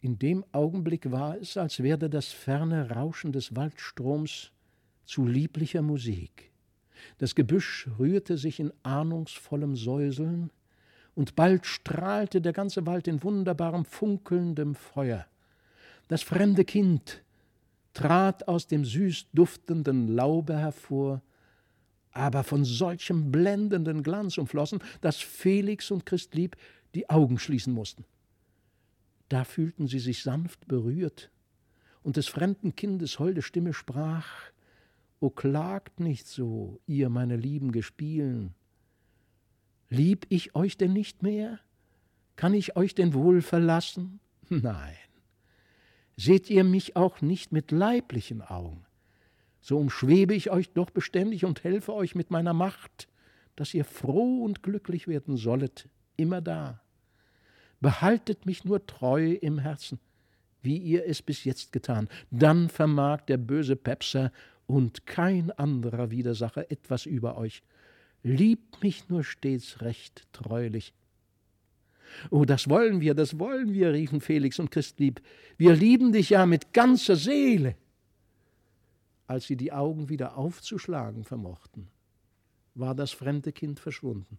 In 0.00 0.18
dem 0.18 0.46
Augenblick 0.52 1.10
war 1.10 1.36
es, 1.36 1.58
als 1.58 1.82
werde 1.82 2.08
das 2.08 2.28
ferne 2.32 2.90
Rauschen 2.90 3.32
des 3.32 3.54
Waldstroms 3.54 4.50
zu 5.04 5.26
lieblicher 5.26 5.82
Musik. 5.82 6.50
Das 7.18 7.34
Gebüsch 7.34 7.86
rührte 7.98 8.38
sich 8.38 8.60
in 8.60 8.72
ahnungsvollem 8.82 9.76
Säuseln, 9.76 10.50
und 11.14 11.34
bald 11.36 11.66
strahlte 11.66 12.40
der 12.40 12.52
ganze 12.52 12.86
Wald 12.86 13.08
in 13.08 13.22
wunderbarem 13.22 13.84
funkelndem 13.84 14.74
Feuer. 14.74 15.26
Das 16.08 16.22
fremde 16.22 16.64
Kind 16.64 17.22
trat 17.92 18.48
aus 18.48 18.66
dem 18.66 18.84
süß 18.84 19.26
duftenden 19.32 20.08
Laube 20.08 20.56
hervor, 20.56 21.22
aber 22.12 22.42
von 22.42 22.64
solchem 22.64 23.30
blendenden 23.30 24.02
Glanz 24.02 24.38
umflossen, 24.38 24.80
dass 25.00 25.16
Felix 25.16 25.90
und 25.90 26.06
Christlieb 26.06 26.56
die 26.94 27.08
Augen 27.08 27.38
schließen 27.38 27.72
mussten. 27.72 28.04
Da 29.28 29.44
fühlten 29.44 29.86
sie 29.86 30.00
sich 30.00 30.22
sanft 30.22 30.66
berührt, 30.66 31.30
und 32.02 32.16
des 32.16 32.28
fremden 32.28 32.74
Kindes 32.74 33.18
holde 33.18 33.42
Stimme 33.42 33.74
sprach 33.74 34.50
O 35.20 35.28
klagt 35.28 36.00
nicht 36.00 36.26
so, 36.26 36.80
ihr 36.86 37.10
meine 37.10 37.36
lieben 37.36 37.72
Gespielen. 37.72 38.54
Lieb 39.90 40.24
ich 40.30 40.54
euch 40.54 40.78
denn 40.78 40.94
nicht 40.94 41.22
mehr? 41.22 41.60
Kann 42.36 42.54
ich 42.54 42.74
euch 42.76 42.94
denn 42.94 43.12
wohl 43.12 43.42
verlassen? 43.42 44.20
Nein. 44.48 44.96
Seht 46.20 46.50
ihr 46.50 46.64
mich 46.64 46.96
auch 46.96 47.22
nicht 47.22 47.50
mit 47.50 47.70
leiblichen 47.70 48.42
Augen, 48.42 48.84
so 49.62 49.78
umschwebe 49.78 50.34
ich 50.34 50.50
euch 50.50 50.68
doch 50.68 50.90
beständig 50.90 51.46
und 51.46 51.64
helfe 51.64 51.94
euch 51.94 52.14
mit 52.14 52.30
meiner 52.30 52.52
Macht, 52.52 53.08
dass 53.56 53.72
ihr 53.72 53.86
froh 53.86 54.44
und 54.44 54.62
glücklich 54.62 55.08
werden 55.08 55.38
sollet, 55.38 55.88
immer 56.18 56.42
da. 56.42 56.82
Behaltet 57.80 58.44
mich 58.44 58.66
nur 58.66 58.84
treu 58.84 59.32
im 59.32 59.60
Herzen, 59.60 59.98
wie 60.60 60.76
ihr 60.76 61.06
es 61.06 61.22
bis 61.22 61.44
jetzt 61.44 61.72
getan, 61.72 62.06
dann 62.30 62.68
vermag 62.68 63.22
der 63.22 63.38
böse 63.38 63.76
Pepser 63.76 64.30
und 64.66 65.06
kein 65.06 65.50
anderer 65.52 66.10
Widersacher 66.10 66.70
etwas 66.70 67.06
über 67.06 67.38
euch. 67.38 67.62
Liebt 68.22 68.82
mich 68.82 69.08
nur 69.08 69.24
stets 69.24 69.80
recht 69.80 70.28
treulich. 70.32 70.92
Oh, 72.30 72.44
das 72.44 72.68
wollen 72.68 73.00
wir, 73.00 73.14
das 73.14 73.38
wollen 73.38 73.72
wir, 73.72 73.92
riefen 73.92 74.20
Felix 74.20 74.58
und 74.58 74.70
Christlieb. 74.70 75.20
Wir 75.56 75.74
lieben 75.74 76.12
dich 76.12 76.30
ja 76.30 76.46
mit 76.46 76.72
ganzer 76.72 77.16
Seele. 77.16 77.76
Als 79.26 79.46
sie 79.46 79.56
die 79.56 79.72
Augen 79.72 80.08
wieder 80.08 80.36
aufzuschlagen 80.36 81.24
vermochten, 81.24 81.88
war 82.74 82.94
das 82.94 83.12
fremde 83.12 83.52
Kind 83.52 83.78
verschwunden. 83.78 84.38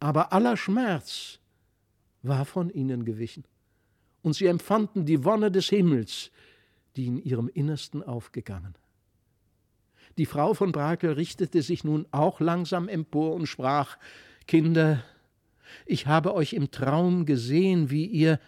Aber 0.00 0.32
aller 0.32 0.56
Schmerz 0.56 1.38
war 2.22 2.44
von 2.44 2.70
ihnen 2.70 3.04
gewichen, 3.04 3.44
und 4.22 4.34
sie 4.34 4.46
empfanden 4.46 5.04
die 5.04 5.24
Wonne 5.24 5.50
des 5.50 5.68
Himmels, 5.68 6.30
die 6.96 7.06
in 7.06 7.18
ihrem 7.18 7.48
Innersten 7.48 8.02
aufgegangen. 8.02 8.74
Die 10.18 10.26
Frau 10.26 10.54
von 10.54 10.72
Brakel 10.72 11.12
richtete 11.12 11.62
sich 11.62 11.84
nun 11.84 12.06
auch 12.10 12.40
langsam 12.40 12.88
empor 12.88 13.34
und 13.34 13.46
sprach 13.46 13.96
Kinder, 14.46 15.02
ich 15.86 16.06
habe 16.06 16.34
euch 16.34 16.52
im 16.52 16.70
Traum 16.70 17.26
gesehen, 17.26 17.90
wie 17.90 18.06
ihr 18.06 18.38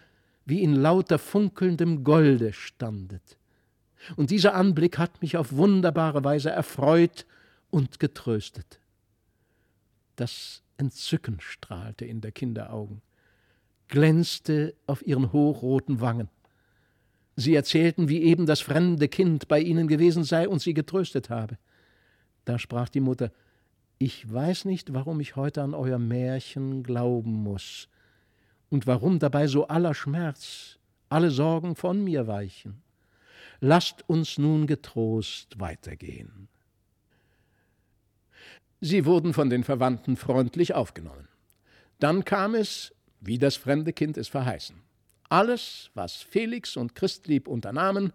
wie 0.45 0.61
in 0.61 0.75
lauter 0.75 1.17
funkelndem 1.17 2.03
Golde 2.03 2.53
standet. 2.53 3.37
Und 4.15 4.29
dieser 4.29 4.53
Anblick 4.53 4.99
hat 4.99 5.21
mich 5.21 5.37
auf 5.37 5.53
wunderbare 5.53 6.23
Weise 6.23 6.51
erfreut 6.51 7.25
und 7.71 7.99
getröstet. 7.99 8.79
Das 10.15 10.61
Entzücken 10.77 11.39
strahlte 11.41 12.05
in 12.05 12.21
der 12.21 12.31
Kinderaugen, 12.31 13.01
glänzte 13.87 14.75
auf 14.85 15.05
ihren 15.05 15.33
hochroten 15.33 15.99
Wangen. 15.99 16.29
Sie 17.35 17.55
erzählten, 17.55 18.07
wie 18.07 18.21
eben 18.21 18.45
das 18.45 18.61
fremde 18.61 19.07
Kind 19.07 19.47
bei 19.47 19.59
ihnen 19.59 19.87
gewesen 19.87 20.23
sei 20.23 20.47
und 20.47 20.61
sie 20.61 20.73
getröstet 20.73 21.29
habe. 21.29 21.57
Da 22.45 22.59
sprach 22.59 22.87
die 22.87 23.01
Mutter 23.01 23.31
Ich 23.97 24.31
weiß 24.31 24.65
nicht, 24.65 24.93
warum 24.93 25.19
ich 25.21 25.35
heute 25.35 25.61
an 25.61 25.73
euer 25.73 25.99
Märchen 25.99 26.83
glauben 26.83 27.31
muss 27.31 27.87
und 28.69 28.87
warum 28.87 29.19
dabei 29.19 29.47
so 29.47 29.67
aller 29.67 29.93
Schmerz, 29.93 30.79
alle 31.07 31.31
Sorgen 31.31 31.75
von 31.75 32.03
mir 32.03 32.27
weichen. 32.27 32.81
Lasst 33.61 34.07
uns 34.09 34.37
nun 34.37 34.67
getrost 34.67 35.59
weitergehen. 35.59 36.49
Sie 38.81 39.05
wurden 39.05 39.33
von 39.33 39.49
den 39.49 39.63
Verwandten 39.63 40.17
freundlich 40.17 40.73
aufgenommen. 40.73 41.29
Dann 41.99 42.25
kam 42.25 42.53
es, 42.53 42.93
wie 43.21 43.37
das 43.37 43.55
fremde 43.55 43.93
Kind 43.93 44.17
es 44.17 44.27
verheißen. 44.27 44.75
Alles, 45.29 45.89
was 45.93 46.17
Felix 46.17 46.75
und 46.75 46.95
Christlieb 46.95 47.47
unternahmen, 47.47 48.11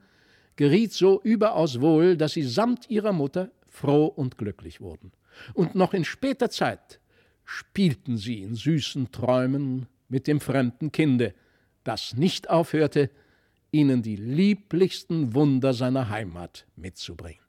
geriet 0.57 0.93
so 0.93 1.23
überaus 1.23 1.81
wohl, 1.81 2.19
dass 2.19 2.33
sie 2.33 2.43
samt 2.43 2.91
ihrer 2.91 3.13
Mutter 3.13 3.51
froh 3.67 4.07
und 4.07 4.37
glücklich 4.37 4.83
wurden. 4.83 5.11
Und 5.55 5.75
noch 5.75 5.95
in 5.95 6.05
später 6.05 6.51
Zeit 6.51 7.01
spielten 7.45 8.17
sie 8.17 8.43
in 8.43 8.55
süßen 8.55 9.11
Träumen 9.13 9.87
mit 10.09 10.27
dem 10.27 10.41
fremden 10.41 10.93
Kinde, 10.93 11.35
das 11.85 12.15
nicht 12.15 12.51
aufhörte, 12.51 13.11
ihnen 13.73 14.03
die 14.03 14.17
lieblichsten 14.17 15.35
Wunder 15.35 15.73
seiner 15.73 16.09
Heimat 16.09 16.67
mitzubringen. 16.77 17.40